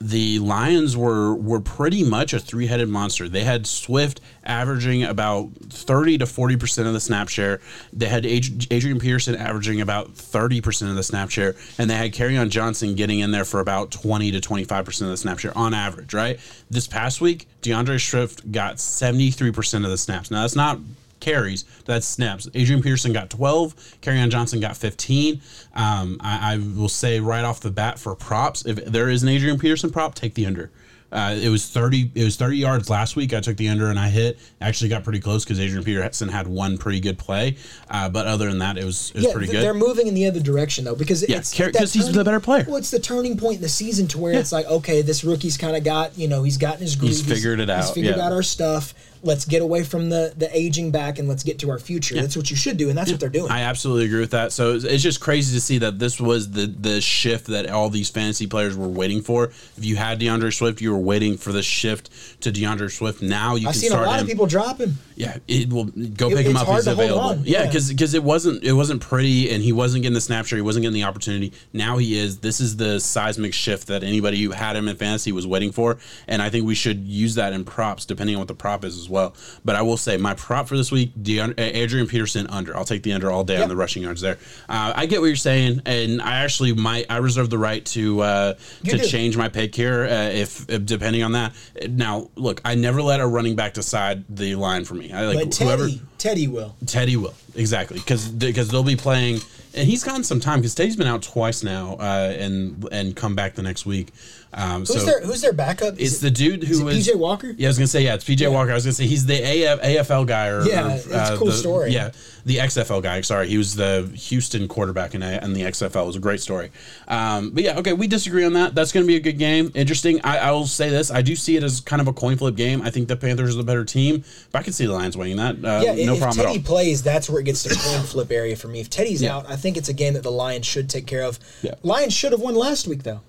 [0.00, 3.28] the Lions were were pretty much a three headed monster.
[3.28, 7.60] They had Swift averaging about thirty to forty percent of the snap share.
[7.92, 12.18] They had Adrian Peterson averaging about thirty percent of the snap share, and they had
[12.38, 15.38] on Johnson getting in there for about twenty to twenty five percent of the snap
[15.38, 16.14] share on average.
[16.14, 16.40] Right.
[16.70, 20.30] This past week, D'Andre Swift got seventy three percent of the snaps.
[20.30, 20.78] Now that's not
[21.20, 21.64] carries.
[21.84, 22.48] That's snaps.
[22.54, 23.74] Adrian Peterson got 12.
[24.08, 25.40] on Johnson got 15.
[25.74, 29.28] Um, I, I will say right off the bat for props, if there is an
[29.28, 30.70] Adrian Peterson prop, take the under.
[31.12, 32.12] Uh, it was 30.
[32.14, 33.34] It was 30 yards last week.
[33.34, 34.38] I took the under and I hit.
[34.60, 37.56] Actually got pretty close because Adrian Peterson had one pretty good play.
[37.90, 39.60] Uh, but other than that, it was it was Yeah, pretty good.
[39.64, 42.22] they're moving in the other direction though because Yeah, it's Car- that 'cause he's the
[42.22, 42.64] better player.
[42.64, 45.56] Well, it's the turning point in the season to where it's like, okay, this rookie's
[45.56, 47.10] kind of got you know he's gotten his groove.
[47.10, 48.26] He's figured it out He's figured yeah.
[48.26, 48.94] out our stuff.
[49.22, 52.14] Let's get away from the the aging back and let's get to our future.
[52.14, 53.50] That's what you should do, and that's what they're doing.
[53.50, 54.52] I absolutely agree with that.
[54.52, 57.90] So it's, it's just crazy to see that this was the the shift that all
[57.90, 59.44] these fantasy players were waiting for.
[59.76, 62.08] If you had D'Andre Swift, you were waiting for the shift
[62.42, 63.20] to D'Andre Swift.
[63.22, 64.22] Now you I've can seen a lot him.
[64.24, 64.94] of people drop him.
[65.16, 66.66] Yeah, it will go It- pick him up.
[66.68, 67.42] He's available.
[67.44, 67.66] Yeah, yeah.
[67.66, 70.56] because it wasn't it wasn't pretty, and he wasn't getting the snapshot.
[70.56, 71.52] He wasn't getting the opportunity.
[71.74, 72.38] Now he is.
[72.38, 75.98] This is the seismic shift that anybody who had him in fantasy was waiting for,
[76.26, 78.96] and I think we should use that in props, depending on what the prop is
[78.96, 79.34] as well.
[79.64, 82.76] But I will say my prop for this week, uh, Adrian Peterson under.
[82.76, 83.64] I'll take the under all day Yep.
[83.64, 84.38] on the rushing yards there.
[84.68, 88.20] Uh, I get what you're saying, and I actually might I reserve the right to
[88.20, 88.54] uh,
[88.84, 89.04] to do.
[89.04, 91.52] change my pick here uh, if, if depending on that.
[91.90, 95.12] Now, look, I never let a running back decide the line for me.
[95.12, 95.86] I like But whoever.
[95.88, 96.76] Teddy, Teddy will.
[96.86, 99.40] Teddy will exactly because because they'll be playing,
[99.74, 103.34] and he's gotten some time because Teddy's been out twice now, uh, and and come
[103.34, 104.12] back the next week.
[104.52, 105.98] Um, Who's so their Who's their backup?
[105.98, 107.54] Is it's it- the dude is who it was PJ Walker?
[107.56, 108.72] Yeah, I was gonna say yeah, it's PJ Walker.
[108.72, 111.52] I was gonna say he's the AF, AFL guy or Yeah, it's a cool the-
[111.52, 111.92] story.
[111.92, 112.10] Yeah,
[112.44, 113.20] the XFL guy.
[113.20, 116.02] Sorry, he was the Houston quarterback in, a, in the XFL.
[116.02, 116.70] It was a great story.
[117.06, 118.74] Um, but yeah, okay, we disagree on that.
[118.74, 119.70] That's gonna be a good game.
[119.76, 120.20] Interesting.
[120.24, 122.56] I, I will say this: I do see it as kind of a coin flip
[122.56, 122.82] game.
[122.82, 125.36] I think the Panthers are the better team, but I can see the Lions winning
[125.36, 125.56] that.
[125.64, 126.74] Uh, Yeah, no if problem Teddy at all.
[126.74, 128.80] plays, that's where it gets to the coin flip area for me.
[128.80, 129.36] If Teddy's Yeah.
[129.36, 131.38] out, I think it's a game that the Lions should take care of.
[131.62, 131.74] Yeah.
[131.84, 133.20] Lions should have won last week, though.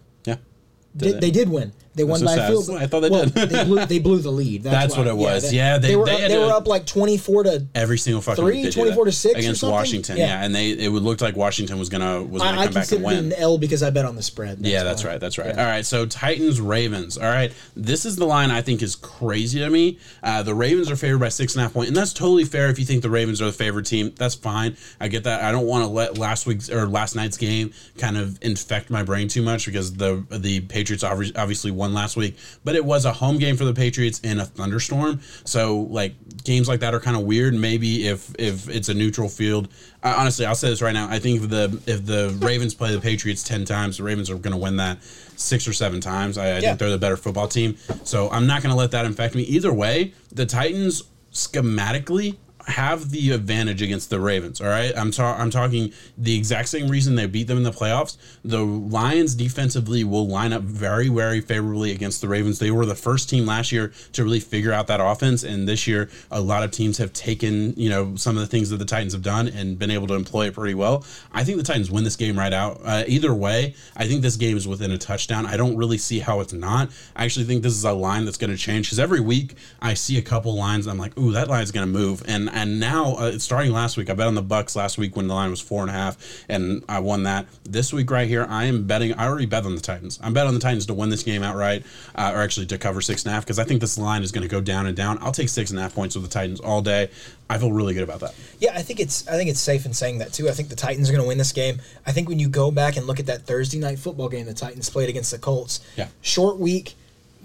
[0.96, 1.12] Yeah.
[1.14, 1.74] They, they did win.
[1.94, 2.78] They won by a field goal.
[2.78, 3.50] I thought they well, did.
[3.50, 4.64] they blew they blew the lead.
[4.64, 5.00] That's why.
[5.00, 5.52] what it was.
[5.52, 7.66] Yeah, they- they were up, they were up like twenty four to.
[7.76, 9.64] Every single fucking Three, week they did 24 to six or against?
[9.64, 10.18] Washington.
[10.18, 10.28] Yeah.
[10.28, 10.44] Yeah.
[10.46, 12.92] and they it would look like Washington was gonna was gonna I, I come back
[12.92, 13.18] and win.
[13.26, 14.60] an L because I bet on the spread.
[14.62, 15.12] Yeah, that's why.
[15.12, 15.20] right.
[15.20, 15.54] That's right.
[15.54, 15.62] Yeah.
[15.64, 15.86] All right.
[15.86, 17.18] So Titans Ravens.
[17.18, 17.52] All right.
[17.76, 20.00] This is the line I think is crazy to me.
[20.24, 22.70] Uh, the Ravens are favored by six and a half point, and that's totally fair
[22.70, 24.14] if you think the Ravens are the favorite team.
[24.16, 24.78] That's fine.
[25.00, 25.44] I get that.
[25.44, 29.04] I don't want to let last week's or last night's game kind of infect my
[29.04, 33.06] brain too much because the the Patriots obvi- obviously won last week, but it was
[33.06, 35.20] a home game for the Patriots in a thunderstorm.
[35.44, 36.14] So like
[36.44, 37.54] games like that are kind of weird.
[37.54, 39.68] Maybe if if it's a neutral field,
[40.04, 41.08] uh, honestly, I'll say this right now.
[41.10, 44.36] I think if the if the Ravens play the Patriots ten times, the Ravens are
[44.36, 45.04] going to win that
[45.36, 46.38] six or seven times.
[46.38, 46.60] I, I Yeah.
[46.62, 47.76] think they're the better football team.
[48.04, 49.42] So I'm not going to let that infect me.
[49.44, 51.04] Either way, the Titans
[51.34, 52.36] schematically
[52.68, 54.62] have the advantage against the Ravens.
[54.62, 57.72] All right, I'm ta- I'm talking the exact same reason they beat them in the
[57.72, 58.18] playoffs.
[58.44, 62.60] The Lions defensively will line up very very favorably against the Ravens.
[62.60, 65.88] They were the first team last year to really figure out that offense, and this
[65.88, 68.86] year a lot of teams have taken you know some of the things that the
[68.86, 71.04] Titans have done and been able to employ it pretty well.
[71.32, 72.82] I think the Titans win this game right out.
[72.84, 75.46] Uh, either way, I think this game is within a touchdown.
[75.46, 76.90] I don't really see how it's not.
[77.16, 79.94] I actually think this is a line that's going to change because every week I
[79.94, 80.88] see a couple lines.
[80.88, 82.24] I'm like, ooh, that line's going to move.
[82.28, 85.28] And and now uh, starting last week, I bet on the Bucks last week when
[85.28, 86.18] the line was four and a half,
[86.50, 87.46] and I won that.
[87.64, 89.14] This week right here, I am betting.
[89.14, 90.20] I already bet on the Titans.
[90.22, 91.84] I'm bet on the Titans to win this game outright,
[92.16, 94.32] uh, or actually to cover six and a half because I think this line is
[94.32, 95.18] going to go down and down.
[95.22, 97.10] I'll take six and a half points with the Titans all day.
[97.50, 98.34] I feel really good about that.
[98.60, 100.48] Yeah, I think it's I think it's safe in saying that too.
[100.48, 101.82] I think the Titans are going to win this game.
[102.06, 104.54] I think when you go back and look at that Thursday night football game the
[104.54, 106.08] Titans played against the Colts, Yeah.
[106.22, 106.96] short week,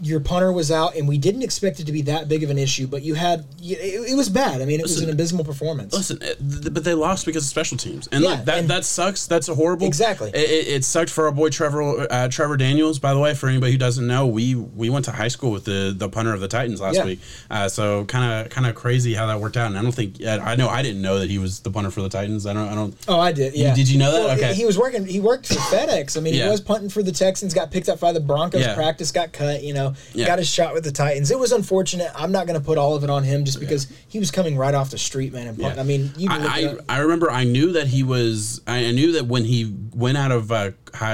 [0.03, 2.59] your punter was out, and we didn't expect it to be that big of an
[2.59, 2.86] issue.
[2.86, 4.61] But you had it, it was bad.
[4.61, 5.92] I mean, it was an abysmal performance.
[5.94, 6.34] Listen, uh,
[6.70, 9.26] but they lost because of special teams, and Yeah, look, that and- that sucks.
[9.26, 9.86] That's a horrible.
[9.86, 10.30] Exactly.
[10.30, 12.99] It, it, it sucked for our boy Trevor uh, Trevor Daniels.
[12.99, 15.64] By the way, for anybody who doesn't know, we we went to high school with
[15.64, 17.05] the the punter of the Titans last Yeah.
[17.05, 17.20] week.
[17.51, 19.68] Uh, so kind of kind of crazy how that worked out.
[19.68, 22.03] And I don't think I know I didn't know that he was the punter for
[22.03, 22.47] the Titans.
[22.47, 22.94] I don't I don't.
[23.09, 23.55] Oh, I did.
[23.55, 23.74] Yeah.
[23.74, 24.24] did you know that?
[24.24, 24.55] Well, Okay.
[24.55, 25.07] He was working.
[25.07, 26.16] He worked for FedEx.
[26.16, 26.44] I mean, Yeah.
[26.44, 27.55] he was punting for the Texans.
[27.55, 28.66] Got picked up by the Broncos.
[28.74, 29.62] Practice got cut.
[29.62, 30.26] You know, Yeah.
[30.26, 31.30] got his shot with the Titans.
[31.30, 32.11] It was unfortunate.
[32.14, 34.57] I'm not going to put all of it on him just because he was coming
[34.57, 35.49] right off the street, man.
[35.49, 35.59] And.
[35.59, 35.74] Yeah.
[35.78, 36.97] I mean, you I, I.
[36.97, 40.51] I remember I knew that he was I knew that when he went out of
[40.53, 40.72] uh,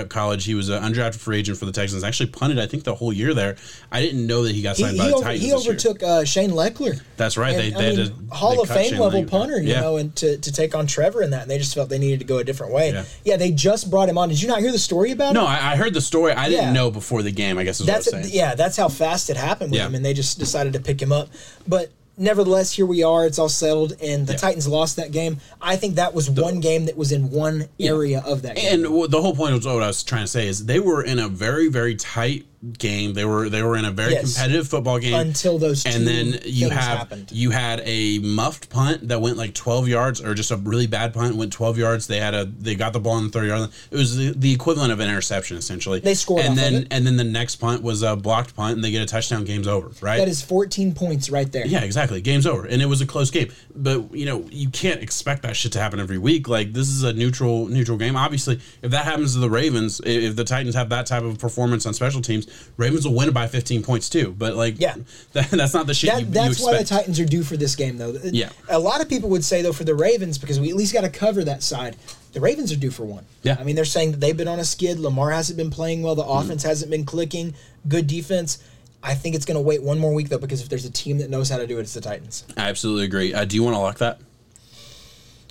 [0.08, 2.94] college he was an undrafted free agent for the Texans actually punted I think the
[2.94, 3.56] whole year there
[3.90, 6.24] I didn't know that he got signed he, by the over, Titans he overtook uh,
[6.24, 7.00] Shane Lechler.
[7.16, 7.54] That's right.
[7.54, 9.30] And, they, they mean, to, Hall they of Fame Shane level Lechler.
[9.30, 9.80] punter, you Yeah.
[9.80, 12.18] know, and to, to take on Trevor in that, and they just felt they needed
[12.20, 12.90] to go a different way.
[12.92, 13.04] Yeah.
[13.24, 14.28] Yeah, they just brought him on.
[14.28, 15.46] Did you not hear the story about No, him?
[15.48, 16.32] I, I heard the story.
[16.32, 17.58] I didn't know before the game.
[17.58, 18.36] I guess is That's what I was saying.
[18.38, 21.12] yeah, that's how fast it happened with him, and they just decided to pick him
[21.12, 21.28] up.
[21.66, 21.90] But
[22.22, 23.26] nevertheless, here we are.
[23.26, 24.38] It's all settled, and the Yeah.
[24.38, 25.38] Titans lost that game.
[25.60, 28.84] I think that was one game that was in one area of that game.
[28.84, 31.18] And the whole point of what I was trying to say is they were in
[31.18, 32.46] a very very tight
[32.78, 33.12] game.
[33.14, 34.34] They were they were in a very Yes.
[34.34, 37.30] competitive football game Until those and then you have happened.
[37.32, 41.12] you had a muffed punt that went like 12 yards or just a really bad
[41.12, 42.06] punt went 12 yards.
[42.06, 43.70] They had a they got the ball in the 30 yard line.
[43.90, 46.00] It was the, the equivalent of an interception essentially.
[46.00, 48.90] They scored and then and then the next punt was a blocked punt and they
[48.92, 49.44] get a touchdown.
[49.44, 49.90] Game's over.
[50.00, 50.18] Right.
[50.18, 51.66] that is 14 points right there.
[51.66, 52.20] Yeah, exactly.
[52.20, 53.50] Game's over, and it was a close game.
[53.74, 56.48] But you know, you can't expect that shit to happen every week.
[56.48, 58.14] Like this is a neutral neutral game.
[58.16, 61.86] Obviously, if that happens to the Ravens, if the Titans have that type of performance
[61.86, 62.46] on special teams,
[62.76, 64.34] Ravens will win by 15 points too.
[64.36, 64.94] But like, Yeah.
[65.32, 66.84] that, that's not the shit That, you, that's you why the.
[66.84, 68.12] Titans are due for this game, though.
[68.24, 68.50] Yeah.
[68.68, 71.02] A lot of people would say, though, for the Ravens, because we at least got
[71.02, 71.96] to cover that side,
[72.32, 73.24] the Ravens are due for one.
[73.42, 73.56] Yeah.
[73.58, 74.98] I mean, they're saying that they've been on a skid.
[74.98, 76.14] Lamar hasn't been playing well.
[76.14, 76.44] The Mm-hmm.
[76.46, 77.54] offense hasn't been clicking.
[77.88, 78.62] Good defense.
[79.02, 81.18] I think it's going to wait one more week, though, because if there's a team
[81.18, 82.44] that knows how to do it, it's the Titans.
[82.56, 83.34] I absolutely agree.
[83.34, 84.18] Uh, do you want to lock that?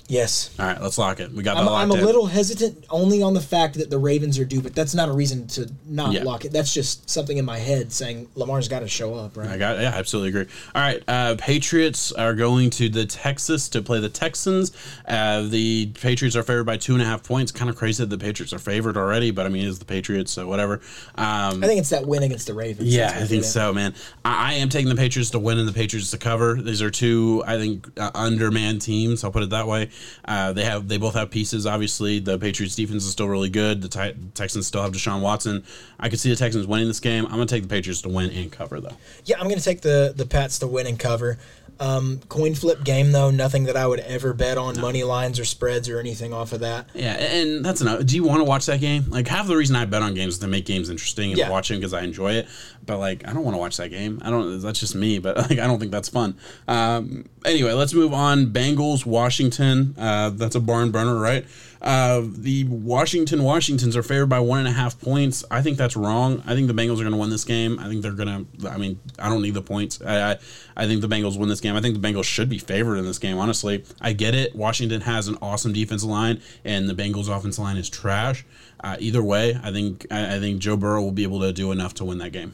[0.08, 0.54] Yes.
[0.58, 1.32] All right, let's lock it.
[1.32, 2.04] We got I'm, that I'm a in.
[2.04, 5.12] little hesitant only on the fact that the Ravens are due, but that's not a
[5.12, 6.24] reason to not Yeah.
[6.24, 6.52] lock it.
[6.52, 9.48] That's just something in my head saying Lamar's got to show up, right?
[9.48, 10.52] I got yeah, I absolutely agree.
[10.74, 14.72] All right, uh, Patriots are going to the Texas to play the Texans.
[15.08, 17.52] Uh, the Patriots are favored by two and a half points.
[17.52, 20.30] Kind of crazy that the Patriots are favored already, but I mean, it's the Patriots,
[20.32, 20.80] so whatever.
[21.14, 22.94] Um, I think it's that win against the Ravens.
[22.94, 23.94] yeah, I think so, man.
[24.24, 26.60] I, I am taking the Patriots to win and the Patriots to cover.
[26.60, 29.24] These are two, I think, uh, undermanned teams.
[29.24, 29.88] I'll put it that way.
[30.24, 31.66] Uh, they have, they both have pieces.
[31.66, 33.82] Obviously, the Patriots defense is still really good.
[33.82, 35.64] The Ti- Texans still have Deshaun Watson.
[35.98, 37.24] I could see the Texans winning this game.
[37.26, 38.96] I'm gonna take the Patriots to win and cover, though.
[39.24, 41.38] Yeah, I'm going to take the the Pats to win and cover.
[41.80, 45.44] Um, coin flip game though, nothing that I would ever bet on money lines or
[45.44, 46.88] spreads or anything off of that.
[46.94, 48.06] Yeah, and that's enough.
[48.06, 49.06] Do you want to watch that game?
[49.08, 51.50] Like half the reason I bet on games is to make games interesting and Yeah.
[51.50, 52.48] watch them because I enjoy it.
[52.86, 54.20] But like, I don't want to watch that game.
[54.24, 54.60] I don't.
[54.60, 55.18] That's just me.
[55.18, 56.36] But like, I don't think that's fun.
[56.68, 58.46] Um, anyway, let's move on.
[58.46, 59.94] Bengals, Washington.
[59.98, 61.44] Uh, that's a barn burner, right?
[61.82, 65.44] Uh, the Washington Washingtons are favored by one and a half points.
[65.50, 66.40] I think that's wrong.
[66.46, 67.80] I think the Bengals are going to win this game.
[67.80, 68.68] I think they're going to.
[68.70, 70.00] I mean, I don't need the points.
[70.00, 70.38] I, I
[70.76, 71.74] I think the Bengals win this game.
[71.74, 73.36] I think the Bengals should be favored in this game.
[73.36, 74.54] Honestly, I get it.
[74.54, 78.44] Washington has an awesome defensive line, and the Bengals' offensive line is trash.
[78.84, 81.72] Uh, either way, I think I, I think Joe Burrow will be able to do
[81.72, 82.52] enough to win that game.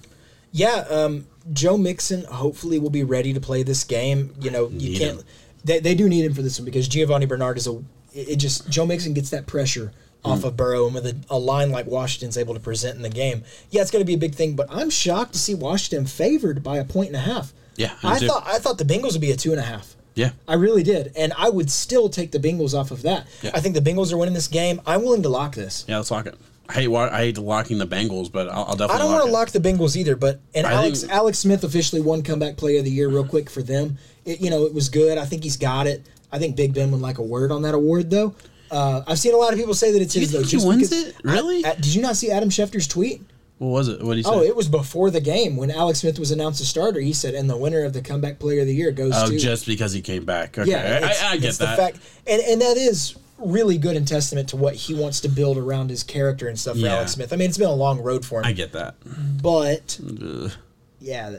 [0.53, 4.35] Yeah, um, Joe Mixon hopefully will be ready to play this game.
[4.41, 5.19] You know, you Need can't.
[5.21, 5.27] him.
[5.65, 7.83] They, they do need him for this one because Giovani Bernard is a.
[8.15, 9.93] It it just Joe Mixon gets that pressure
[10.25, 10.33] Mm.
[10.33, 13.09] off of Burrow, and with a, a line like Washington's able to present in the
[13.09, 14.57] game, yeah, it's going to be a big thing.
[14.57, 17.53] But I'm shocked to see Washington favored by a point and a half.
[17.77, 19.95] Yeah, I thought I thought the Bengals would be a two and a half.
[20.17, 23.29] Yeah, I really did, and I would still take the Bengals off of that.
[23.43, 23.53] Yeah.
[23.55, 24.81] I think the Bengals are winning this game.
[24.85, 25.85] I'm willing to lock this.
[25.87, 25.99] yeah.
[25.99, 26.35] Let's lock it.
[26.69, 28.97] I hate I hate locking the Bengals, but I'll, I'll definitely.
[28.97, 31.63] I don't want to lock the Bengals either, but and I Alex think- Alex Smith
[31.63, 33.99] officially won comeback player of the year real quick for them.
[34.25, 35.17] It, you know, it was good.
[35.17, 36.05] I think he's got it.
[36.33, 38.35] I think Big Ben would like a word on that award though.
[38.71, 40.41] Uh, I've seen a lot of people say that it's you his though.
[40.41, 41.17] he just wins it?
[41.25, 41.65] Really?
[41.65, 43.23] I- I- did you not see Adam Schefter's tweet?
[43.59, 44.01] What was it?
[44.03, 44.31] What did he say?
[44.31, 47.01] Oh, it was before the game when Alex Smith was announced a starter.
[47.01, 49.37] He said, "And the winner of the comeback player of the year goes Oh, to."
[49.39, 50.57] just because he came back.
[50.57, 51.77] Okay, yeah, I, I get it's that.
[51.77, 55.29] the fact, and and that is really good and testament to what he wants to
[55.29, 56.97] build around his character and stuff for Yeah.
[56.97, 57.33] Alex Smith.
[57.33, 58.95] I mean, it's been a long road for him, I get that.
[59.43, 60.53] but Ugh.
[61.01, 61.31] yeah,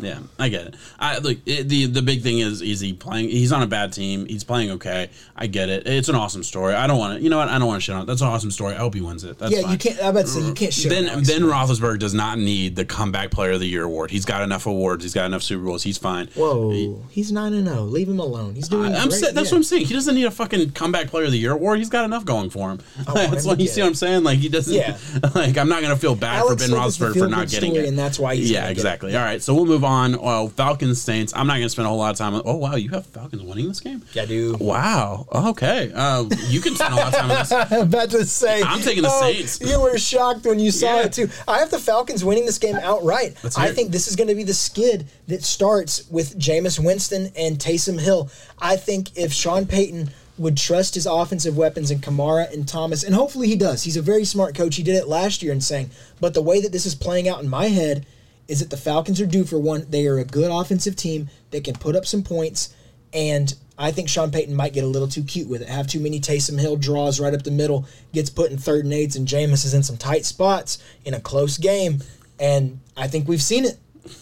[0.00, 0.08] know.
[0.08, 0.74] Yeah, I get it.
[0.98, 1.38] I look.
[1.46, 3.28] It, the The big thing is, is he playing?
[3.28, 4.26] He's on a bad team.
[4.26, 5.10] He's playing okay.
[5.36, 5.86] I get it.
[5.86, 6.74] It's an awesome story.
[6.74, 7.22] I don't want to.
[7.24, 7.48] You know what?
[7.48, 8.06] I don't want to shit on it.
[8.06, 8.74] That's an awesome story.
[8.74, 9.38] I hope he wins it.
[9.38, 9.72] That's Yeah, fine.
[9.72, 10.00] you can't.
[10.02, 10.90] I bet say you can't shit.
[10.90, 11.42] Ben on Ben.
[11.42, 14.10] Roethlisberger does not need the comeback player of the year award.
[14.10, 15.04] He's got enough awards.
[15.04, 15.82] He's got enough Super Bowls.
[15.82, 16.28] He's fine.
[16.34, 17.82] Whoa, he's nine and zero.
[17.82, 18.54] Leave him alone.
[18.54, 18.94] He's doing.
[18.94, 19.32] I, am that's yeah.
[19.32, 19.86] what I'm saying.
[19.86, 21.78] He doesn't need a fucking comeback player of the year award.
[21.78, 22.80] He's got enough going for him.
[23.08, 23.84] Oh, him that's what you see it.
[23.84, 24.24] what I'm saying.
[24.24, 24.74] Like he doesn't.
[24.74, 24.96] Yeah.
[25.34, 27.48] Like I'm not gonna feel bad Alex for Ben Smith is the Roethlisberger for not
[27.48, 27.86] getting it.
[27.86, 28.80] and that's why he's yeah, gonna get it.
[28.80, 29.16] exactly.
[29.16, 30.20] All right, so we'll move on.
[30.20, 31.32] Well, Falcons Saints.
[31.36, 32.34] I'm not gonna spend a whole lot of time.
[32.34, 34.02] on Oh wow, you have Falcons winning this game.
[34.12, 34.56] Yeah, I do.
[34.58, 35.26] Wow.
[35.32, 35.92] Okay.
[35.94, 37.52] Uh, you can spend a lot of time on this.
[37.72, 38.62] I'm about to say.
[38.62, 39.60] I'm taking the oh, Saints.
[39.60, 41.02] You were shocked when you saw Yeah.
[41.04, 41.28] it too.
[41.46, 43.36] I have the Falcons winning this game outright.
[43.42, 43.74] Let's hear I it.
[43.74, 48.00] think this is going to be the skid that starts with Jameis Winston and Taysom
[48.00, 48.30] Hill.
[48.58, 53.14] I think if Sean Payton would trust his offensive weapons in Kamara and Thomas, and
[53.14, 53.84] hopefully he does.
[53.84, 54.76] He's a very smart coach.
[54.76, 57.42] He did it last year and saying, but the way that this is playing out
[57.42, 58.04] in my head
[58.48, 59.86] is that the Falcons are due for one.
[59.88, 61.28] They are a good offensive team.
[61.50, 62.74] They can put up some points.
[63.12, 65.68] And I think Sean Payton might get a little too cute with it.
[65.68, 68.92] Have too many Taysom Hill draws right up the middle, gets put in third and
[68.92, 72.02] eights, and Jameis is in some tight spots in a close game.
[72.38, 73.78] And I think we've seen it.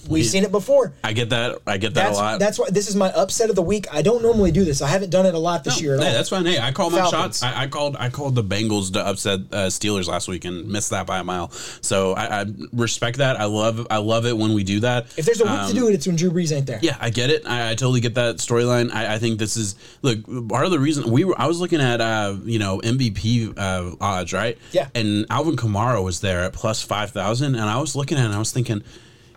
[0.09, 0.93] We've seen it before.
[1.03, 1.59] I get that.
[1.67, 2.39] I get that That's a lot.
[2.41, 3.87] that's why this is my upset of the week.
[3.93, 4.81] I don't normally do this.
[4.83, 6.13] I haven't done it a lot this No, year at hey, all.
[6.15, 6.45] that's fine.
[6.47, 7.39] Hey, I called my Falcons.
[7.39, 7.43] shots.
[7.43, 7.97] I, I called.
[7.99, 11.25] I called the Bengals to upset uh, Steelers last week and missed that by a
[11.25, 11.51] mile.
[11.81, 13.41] So I, I respect that.
[13.41, 13.87] I love.
[13.91, 15.07] I love it when we do that.
[15.17, 16.79] if there's a week Um, to do it, it's when Drew Brees ain't there.
[16.83, 17.47] Yeah, I get it.
[17.47, 18.93] I, I totally get that storyline.
[18.93, 20.19] I, I think this is look
[20.49, 21.35] part of the reason we were.
[21.41, 24.59] I was looking at uh, you know MVP uh, odds, right?
[24.73, 24.89] Yeah.
[24.95, 28.27] And Alvin Kamara was there at plus five thousand, and I was looking at it
[28.27, 28.83] and I was thinking,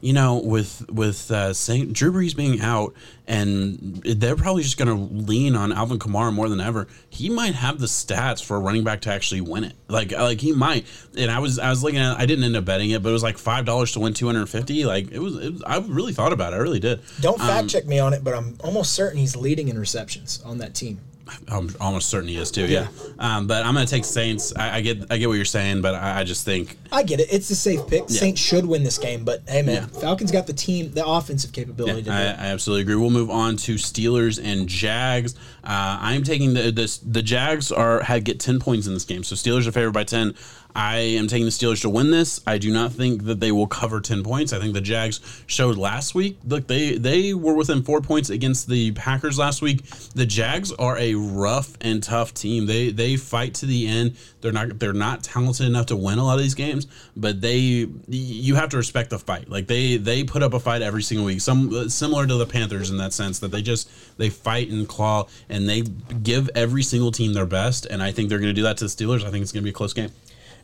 [0.01, 2.93] you know, with with uh, Saint Drew Brees being out,
[3.27, 6.87] and they're probably just going to lean on Alvin Kamara more than ever.
[7.09, 9.73] He might have the stats for a running back to actually win it.
[9.87, 10.85] Like like he might.
[11.17, 12.17] And I was I was looking at.
[12.17, 14.25] I didn't end up betting it, but it was like five dollars to win two
[14.27, 14.85] hundred fifty.
[14.85, 15.63] Like it was, it was.
[15.63, 16.57] I really thought about it.
[16.57, 17.01] I really did.
[17.21, 20.41] Don't fact Um, check me on it, but I'm almost certain he's leading in receptions
[20.45, 20.99] on that team.
[21.47, 22.65] I'm almost certain he is too.
[22.67, 22.87] Yeah.
[23.17, 24.53] Um, but I'm gonna take Saints.
[24.55, 27.19] I, I get I get what you're saying, but I, I just think I get
[27.19, 27.27] it.
[27.31, 28.09] It's a safe pick.
[28.09, 29.99] Saints should win this game, but hey, man, Yeah.
[30.01, 32.21] Falcons got the team, the offensive capability to I.
[32.21, 32.95] I absolutely agree.
[32.95, 35.35] We'll move on to Steelers and Jags.
[35.63, 39.23] Uh, I'm taking the this the Jags are had get ten points in this game,
[39.23, 40.35] so Steelers are favored by ten.
[40.75, 42.41] I am taking the Steelers to win this.
[42.45, 44.51] I do not think that they will cover ten points.
[44.51, 46.37] I think the Jags showed last week.
[46.45, 49.85] Look, they they were within four points against the Packers last week.
[50.15, 52.65] The Jags are a rough and tough team.
[52.65, 54.17] They they fight to the end.
[54.41, 57.87] They're not they're not talented enough to win a lot of these games, but they
[58.07, 59.49] you have to respect the fight.
[59.49, 61.39] Like they they put up a fight every single week.
[61.39, 65.27] Some similar to the Panthers in that sense that they just they fight and claw
[65.47, 67.85] and they give every single team their best.
[67.85, 69.23] And I think they're going to do that to the Steelers.
[69.23, 70.11] I think it's going to be a close game.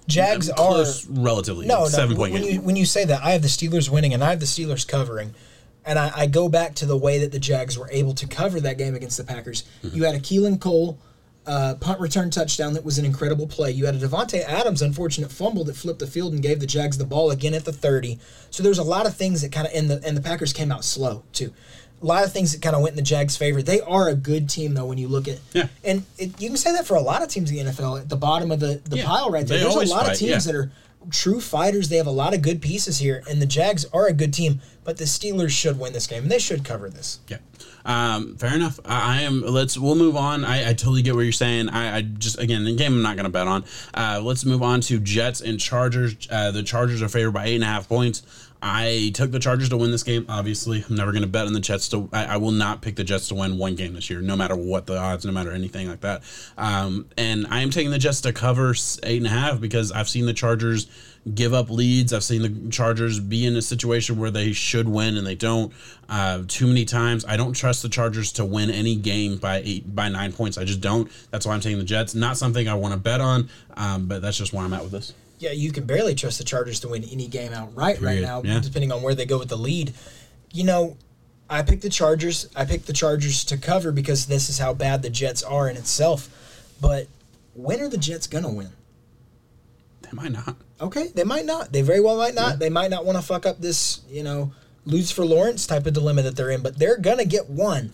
[0.08, 1.68] Jags are relatively.
[1.68, 1.88] no, no.
[1.88, 2.54] seven point when game.
[2.54, 4.88] you when you say that, I have the Steelers winning and I have the Steelers
[4.88, 5.34] covering,
[5.86, 8.60] and I, I go back to the way that the Jags were able to cover
[8.62, 9.64] that game against the Packers.
[9.84, 9.96] Mm-hmm.
[9.96, 11.00] You had a Keelan Cole.
[11.44, 13.72] Uh, punt return touchdown that was an incredible play.
[13.72, 17.00] You had a Davante Adams unfortunate fumble that flipped the field and gave the Jags
[17.00, 18.20] the ball again at the 30.
[18.52, 20.72] So there's a lot of things that kind of and the and the Packers came
[20.72, 21.52] out slow too.
[22.02, 23.62] A lot of things that kind of went in the Jags' favor.
[23.62, 25.68] They are a good team, though, when you look at Yeah.
[25.84, 28.00] And it, you can say that for a lot of teams in the NFL.
[28.02, 29.06] At the bottom of the, the Yeah.
[29.06, 30.52] pile right there, They there's a lot fight, of teams yeah.
[30.52, 30.72] that are
[31.12, 31.90] true fighters.
[31.90, 34.62] They have a lot of good pieces here, and the Jags are a good team.
[34.84, 37.20] But the Steelers should win this game, and they should cover this.
[37.28, 37.38] Yeah.
[37.86, 38.80] Um, fair enough.
[38.86, 39.42] I, I am.
[39.42, 39.78] Let's.
[39.78, 40.44] We'll move on.
[40.46, 41.70] I, I totally get what you're saying.
[41.70, 43.64] I, I just again the game I'm not going to bet on.
[43.94, 46.16] Uh, let's move on to Jets and Chargers.
[46.30, 48.24] Uh, the Chargers are favored by eight and a half points.
[48.62, 50.26] I took the Chargers to win this game.
[50.30, 52.10] Obviously, I'm never going to bet on the Jets to.
[52.14, 54.56] I, I will not pick the Jets to win one game this year, no matter
[54.56, 56.22] what the odds, no matter anything like that.
[56.58, 60.08] Um, and I am taking the Jets to cover eight and a half because I've
[60.08, 60.88] seen the Chargers
[61.34, 62.14] give up leads.
[62.14, 65.74] I've seen the Chargers be in a situation where they should win and they don't
[66.10, 67.26] uh, too many times.
[67.26, 70.58] I don't trust the Chargers to win any game by eight by nine points.
[70.58, 71.12] I just don't.
[71.32, 72.14] That's why I'm taking the Jets.
[72.14, 74.92] Not something I want to bet on, um, but that's just where I'm at with
[74.92, 75.14] this.
[75.42, 78.60] Yeah, you can barely trust the Chargers to win any game outright right now, Yeah.
[78.60, 79.92] depending on where they go with the lead.
[80.54, 80.98] You know,
[81.50, 82.48] I picked the Chargers.
[82.56, 85.78] I picked the Chargers to cover because this is how bad the Jets are in
[85.78, 86.30] itself.
[86.80, 87.08] But
[87.56, 88.70] when are the Jets going to win?
[90.04, 90.56] They might not.
[90.80, 91.72] Okay, they might not.
[91.72, 92.60] They very well might not.
[92.60, 94.52] They might not want to fuck up this, you know,
[94.86, 97.94] lose for Lawrence type of dilemma that they're in, but they're going to get one.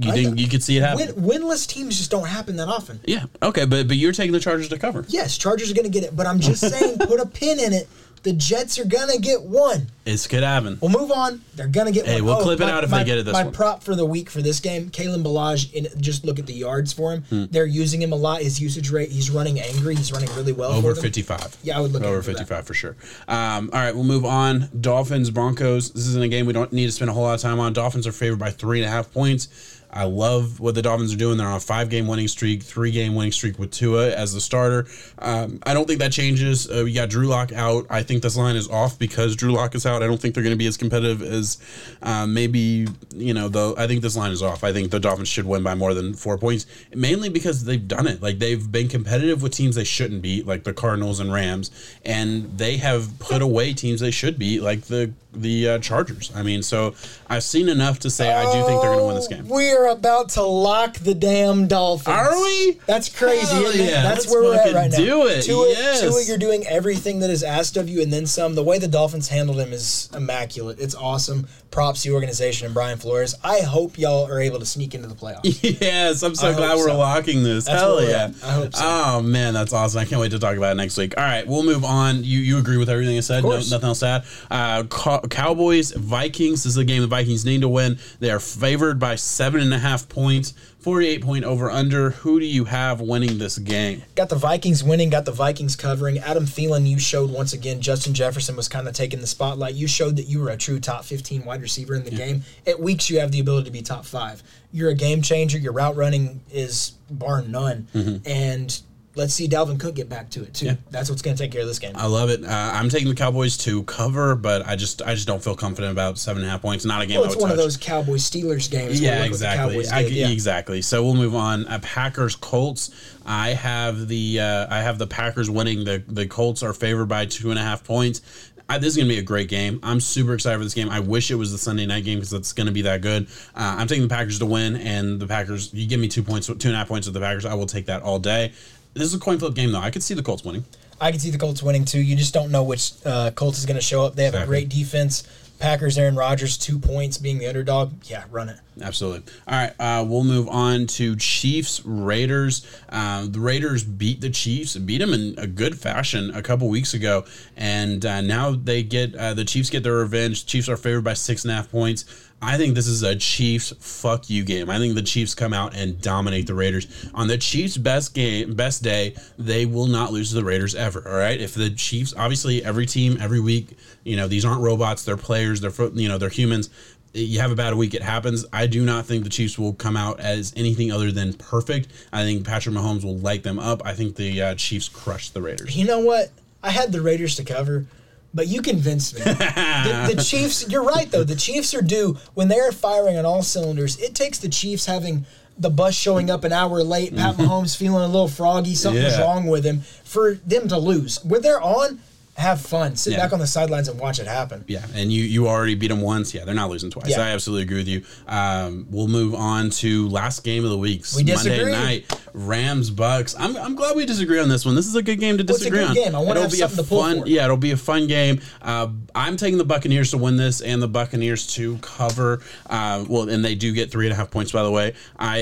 [0.00, 1.22] You I think you could see it happen?
[1.22, 3.00] Win, winless teams just don't happen that often.
[3.04, 3.24] Yeah.
[3.42, 5.04] Okay, but but you're taking the Chargers to cover.
[5.08, 7.72] Yes, Chargers are going to get it, but I'm just saying, put a pin in
[7.72, 7.88] it.
[8.24, 9.86] The Jets are going to get one.
[10.04, 10.76] It's could happen.
[10.80, 11.40] We'll move on.
[11.54, 12.24] They're gonna get Hey, one.
[12.36, 13.52] we'll clip it out if they my, get it this my one.
[13.52, 15.72] prop for the week for this game, Kalen Ballage.
[15.72, 17.22] In just look at the yards for him.
[17.28, 17.44] Hmm.
[17.50, 18.40] They're using him a lot.
[18.42, 19.10] His usage rate.
[19.10, 19.94] He's running angry.
[19.94, 20.72] He's running really well.
[20.72, 21.02] Over them.
[21.02, 21.58] 55.
[21.62, 22.24] Yeah, I would look over that.
[22.24, 22.96] 55 for sure.
[23.28, 24.68] Um, all right, we'll move on.
[24.80, 25.92] Dolphins, Broncos.
[25.92, 27.72] This isn't a game we don't need to spend a whole lot of time on.
[27.74, 29.48] Dolphins are favored by three and a half points.
[29.90, 31.38] I love what the Dolphins are doing.
[31.38, 34.40] They're on a five game winning streak, three game winning streak with Tua as the
[34.40, 34.86] starter.
[35.18, 36.70] Um, I don't think that changes.
[36.70, 37.86] Uh, we got Drew Lock out.
[37.88, 40.02] I think this line is off because Drew Lock is out.
[40.02, 41.58] I don't think they're going to be as competitive as
[42.02, 43.74] uh, maybe, you know, though.
[43.76, 44.62] I think this line is off.
[44.62, 48.06] I think the Dolphins should win by more than four points, mainly because they've done
[48.06, 48.22] it.
[48.22, 51.70] Like they've been competitive with teams they shouldn't beat, like the Cardinals and Rams,
[52.04, 56.32] and they have put away teams they should beat, like the the uh, Chargers.
[56.34, 56.94] I mean, so
[57.28, 59.46] I've seen enough to say I do think they're going to win this game.
[59.48, 62.08] We're about to lock the damn Dolphins.
[62.08, 62.78] Are we?
[62.86, 63.54] That's crazy.
[63.78, 64.02] Yeah.
[64.02, 64.96] That's Let's where we're at right now.
[64.96, 65.42] do it.
[65.42, 66.00] Tua, Yes.
[66.00, 68.54] Tua, you're doing everything that is asked of you and then some.
[68.54, 70.80] The way the Dolphins handled him is immaculate.
[70.80, 71.46] It's awesome.
[71.70, 73.34] Props to the organization and Brian Flores.
[73.44, 75.78] I hope y'all are able to sneak into the playoffs.
[75.80, 76.96] Yes, I'm so I glad we're so.
[76.96, 77.66] locking this.
[77.66, 78.30] That's Hell yeah!
[78.42, 78.82] I hope so.
[78.84, 80.00] Oh man, that's awesome.
[80.00, 81.14] I can't wait to talk about it next week.
[81.18, 82.24] All right, we'll move on.
[82.24, 83.44] You you agree with everything I said?
[83.44, 84.24] No, nothing else to add.
[84.50, 86.64] Uh, Cow- Cowboys Vikings.
[86.64, 87.98] This is a game the Vikings need to win.
[88.20, 90.52] They are favored by seven and a half points.
[90.80, 92.10] 48 point over under.
[92.10, 94.02] Who do you have winning this game?
[94.14, 96.18] Got the Vikings winning, got the Vikings covering.
[96.18, 99.74] Adam Thielen, you showed once again, Justin Jefferson was kind of taking the spotlight.
[99.74, 102.44] You showed that you were a true top 15 wide receiver in the game.
[102.66, 104.42] At weeks, you have the ability to be top five.
[104.72, 105.58] You're a game changer.
[105.58, 107.88] Your route running is bar none.
[107.94, 108.28] Mm-hmm.
[108.28, 108.80] And
[109.18, 110.66] let's see Dalvin Cook get back to it, too.
[110.66, 110.76] Yeah.
[110.90, 111.92] That's what's going to take care of this game.
[111.96, 112.44] I love it.
[112.44, 115.92] Uh, I'm taking the Cowboys to cover, but I just I just don't feel confident
[115.92, 116.84] about seven and a half points.
[116.84, 117.20] Not a game.
[117.20, 119.00] well, it's one of those Cowboys Steelers games.
[119.00, 119.88] Yeah, look what the exactly.
[119.88, 120.00] I.
[120.00, 120.28] Yeah.
[120.28, 120.82] Exactly.
[120.82, 121.66] So we'll move on.
[121.66, 122.90] Uh, Packers Colts.
[123.26, 125.84] I have the uh, I have the Packers winning.
[125.84, 128.22] The the Colts are favored by two and a half points.
[128.70, 129.80] I, this is gonna be a great game.
[129.82, 130.90] I'm super excited for this game.
[130.90, 133.26] I wish it was the Sunday night game because it's gonna be that good.
[133.54, 135.72] Uh, I'm taking the Packers to win, and the Packers.
[135.72, 137.46] You give me two points, two and a half points with the Packers.
[137.46, 138.52] I will take that all day.
[138.98, 139.80] This is a coin flip game though.
[139.80, 140.64] I could see the Colts winning.
[141.00, 142.00] I can see the Colts winning too.
[142.00, 144.16] You just don't know which uh, Colts is going to show up.
[144.16, 145.26] They have a great defense.
[145.58, 147.92] Packers, Aaron Rodgers, two points being the underdog.
[148.04, 148.58] Yeah, run it.
[148.80, 149.32] Absolutely.
[149.48, 152.64] All right, uh, we'll move on to Chiefs Raiders.
[152.90, 156.94] Um, the Raiders beat the Chiefs, beat them in a good fashion a couple weeks
[156.94, 157.24] ago,
[157.56, 160.46] and uh, now they get uh, the Chiefs get their revenge.
[160.46, 162.04] Chiefs are favored by six and a half points.
[162.40, 164.70] I think this is a Chiefs fuck you game.
[164.70, 168.54] I think the Chiefs come out and dominate the Raiders on the Chiefs' best game,
[168.54, 169.16] best day.
[169.38, 171.02] They will not lose to the Raiders ever.
[171.06, 171.40] All right.
[171.40, 175.04] If the Chiefs, obviously, every team, every week, you know, these aren't robots.
[175.04, 175.60] They're players.
[175.60, 176.70] They're you know, they're humans
[177.14, 178.44] you have a bad week, it happens.
[178.52, 181.88] I do not think the Chiefs will come out as anything other than perfect.
[182.12, 183.82] I think Patrick Mahomes will light them up.
[183.84, 185.76] I think the uh, Chiefs crush the Raiders.
[185.76, 186.30] You know what?
[186.62, 187.86] I had the Raiders to cover,
[188.34, 189.20] but you convinced me.
[189.24, 191.24] the, the Chiefs, you're right, though.
[191.24, 193.98] The Chiefs are due when they're firing on all cylinders.
[193.98, 195.26] It takes the Chiefs having
[195.58, 199.22] the bus showing up an hour late, Pat Mahomes feeling a little froggy, something's Yeah.
[199.22, 201.22] wrong with him, for them to lose.
[201.24, 202.00] When they're on,
[202.38, 202.96] have fun.
[202.96, 203.18] Sit Yeah.
[203.18, 204.64] back on the sidelines and watch it happen.
[204.68, 206.32] Yeah, and you you already beat them once.
[206.32, 207.10] Yeah, they're not losing twice.
[207.10, 207.20] Yeah.
[207.20, 208.02] I absolutely agree with you.
[208.26, 211.04] Um, we'll move on to last game of the week.
[211.16, 212.06] We Monday night.
[212.34, 213.34] Rams Bucks.
[213.38, 214.74] I'm, I'm glad we disagree on this one.
[214.76, 215.94] This is a good game to it's a disagree good on.
[215.94, 216.14] game.
[216.14, 217.22] I wanna It'll have be a to fun.
[217.26, 218.40] Yeah, it'll be a fun game.
[218.62, 222.40] Uh, I'm taking the Buccaneers to win this and the Buccaneers to cover.
[222.70, 224.52] Uh, well, and they do get three and a half points.
[224.52, 225.38] By the way, I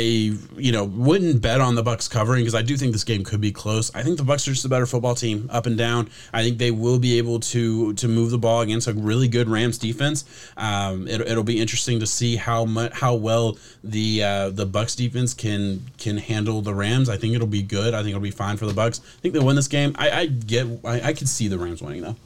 [0.56, 3.40] you know wouldn't bet on the Bucks covering because I do think this game could
[3.40, 3.94] be close.
[3.94, 6.08] I think the Bucks are just a better football team, up and down.
[6.32, 9.48] I think they will be able to to move the ball against a really good
[9.48, 10.24] Rams defense.
[10.56, 14.94] Um, it, it'll be interesting to see how much how well the uh, the Bucks
[14.94, 17.08] defense can can handle the Rams.
[17.08, 17.92] I think it'll be good.
[17.94, 19.00] I think it'll be fine for the Bucks.
[19.00, 19.94] I think they'll win this game.
[19.98, 22.16] I, I get I, I could see the Rams winning though.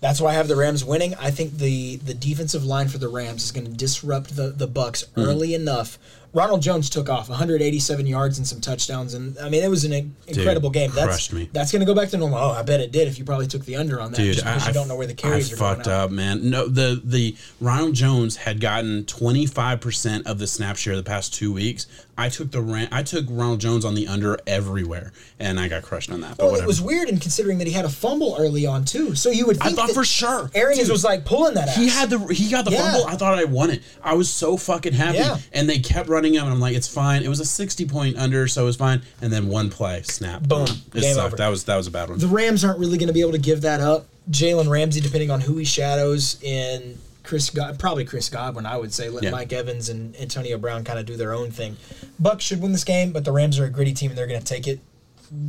[0.00, 1.14] That's why I have the Rams winning.
[1.16, 4.66] I think the the defensive line for the Rams is going to disrupt the the
[4.66, 5.20] Bucks Hmm.
[5.20, 5.98] early enough.
[6.32, 9.92] Ronald Jones took off 187 yards and some touchdowns, and I mean it was an
[9.92, 10.90] in- incredible game.
[10.94, 11.50] That's crushed me.
[11.52, 12.38] that's going to go back to normal.
[12.38, 13.08] Oh, I bet it did.
[13.08, 15.14] If you probably took the under on that, Dude, I, you don't know where the
[15.14, 16.48] carries I are fucked up, man.
[16.50, 21.02] No, the the Ronald Jones had gotten twenty five percent of the snap share the
[21.02, 21.86] past two weeks.
[22.16, 25.82] I took the ran- I took Ronald Jones on the under everywhere, and I got
[25.82, 26.36] crushed on that.
[26.36, 26.64] But Well, whatever.
[26.64, 29.14] it was weird in considering that he had a fumble early on too.
[29.14, 30.50] So you would I think thought for sure.
[30.54, 31.70] Arians Dude, was like pulling that.
[31.70, 32.92] He had the he got the Yeah.
[32.92, 33.06] fumble.
[33.08, 33.82] I thought I won it.
[34.02, 35.16] I was so fucking happy.
[35.18, 35.38] Yeah.
[35.52, 37.22] And they kept running him, and I'm like, it's fine.
[37.22, 39.02] It was a sixty point under, so it was fine.
[39.22, 40.66] And then one play, snap, Boom.
[40.94, 41.26] It Game sucked.
[41.28, 41.36] over.
[41.36, 42.18] That was that was a bad one.
[42.18, 44.06] the Rams aren't really going to be able to give that up.
[44.30, 48.92] Jalen Ramsey, depending on who he shadows, in Chris God, probably Chris Godwin, I would
[48.92, 49.08] say.
[49.08, 49.30] Let Yeah.
[49.30, 51.76] Mike Evans and Antonio Brown kind of do their own thing.
[52.18, 54.40] Bucks should win this game, but the Rams are a gritty team and they're going
[54.40, 54.80] to take it.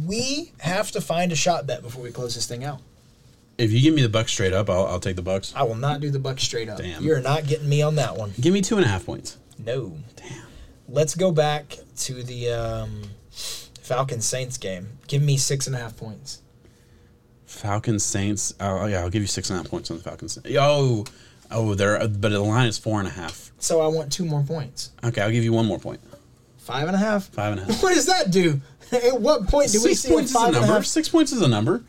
[0.05, 2.79] We have to find a shot bet before we close this thing out.
[3.57, 5.53] if you give me the Bucks straight up, I'll, I'll take the Bucks.
[5.55, 6.77] I will not do the Bucks straight up.
[6.79, 7.03] Damn.
[7.03, 8.33] You're not getting me on that one.
[8.39, 9.37] Give me two and a half points.
[9.63, 9.97] No.
[10.15, 10.43] Damn.
[10.91, 13.01] Let's go back to the um,
[13.81, 14.89] Falcons Saints game.
[15.07, 16.41] Give me six and a half points.
[17.45, 18.53] Falcons Saints.
[18.59, 20.37] Oh yeah, I'll give you six and a half points on the Falcons.
[20.57, 21.05] Oh,
[21.49, 21.97] oh, there.
[22.07, 23.51] But the line is four and a half.
[23.59, 24.91] So I want two more points.
[25.03, 26.01] Okay, I'll give you one more point.
[26.57, 27.27] Five and a half?
[27.27, 27.81] Five and a half.
[27.81, 28.59] What does that do?
[28.91, 30.73] At what point do we Six see a points is a five and a number.
[30.73, 30.85] half?
[30.85, 31.83] Six points is a number.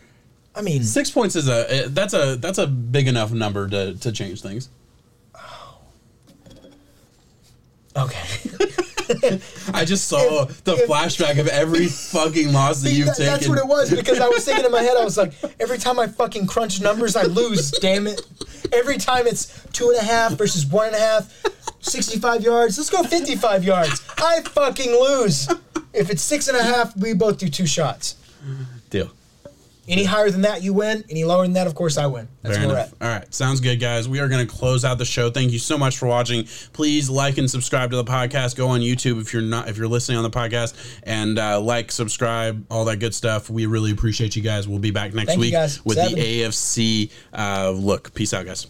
[0.54, 3.94] I mean, Six points is a eh, that's a that's a big enough number to
[3.94, 4.68] to change things.
[5.34, 5.78] Oh.
[7.96, 8.26] okay.
[9.74, 13.16] I just saw If- the if- flashback of every fucking loss that See, you've that-
[13.16, 13.32] taken.
[13.32, 15.78] that's what it was because I was thinking in my head, I was like, every
[15.78, 17.70] time I fucking crunch numbers, I lose.
[17.80, 18.20] damn it!
[18.72, 21.32] Every time it's two and a half versus one and a half,
[21.80, 22.78] 65 yards.
[22.78, 24.02] Let's go 55 yards.
[24.18, 25.48] I fucking lose.
[25.92, 28.16] If it's six and a half, we both do two shots.
[28.90, 29.10] Deal.
[29.88, 31.02] Any higher than that, you win.
[31.10, 32.28] Any lower than that, of course, I win.
[32.42, 32.94] That's Fair where we're enough.
[33.00, 33.06] at.
[33.06, 34.08] All right, sounds good, guys.
[34.08, 35.28] We are going to close out the show.
[35.30, 36.44] Thank you so much for watching.
[36.72, 38.56] Please like and subscribe to the podcast.
[38.56, 41.90] Go on YouTube if you're not if you're listening on the podcast, and uh, like,
[41.90, 43.50] subscribe, all that good stuff.
[43.50, 44.68] We really appreciate you guys.
[44.68, 45.54] We'll be back next Thank week
[45.84, 46.14] with Seven.
[46.14, 48.14] the AFC uh, look.
[48.14, 48.66] Peace out, guys.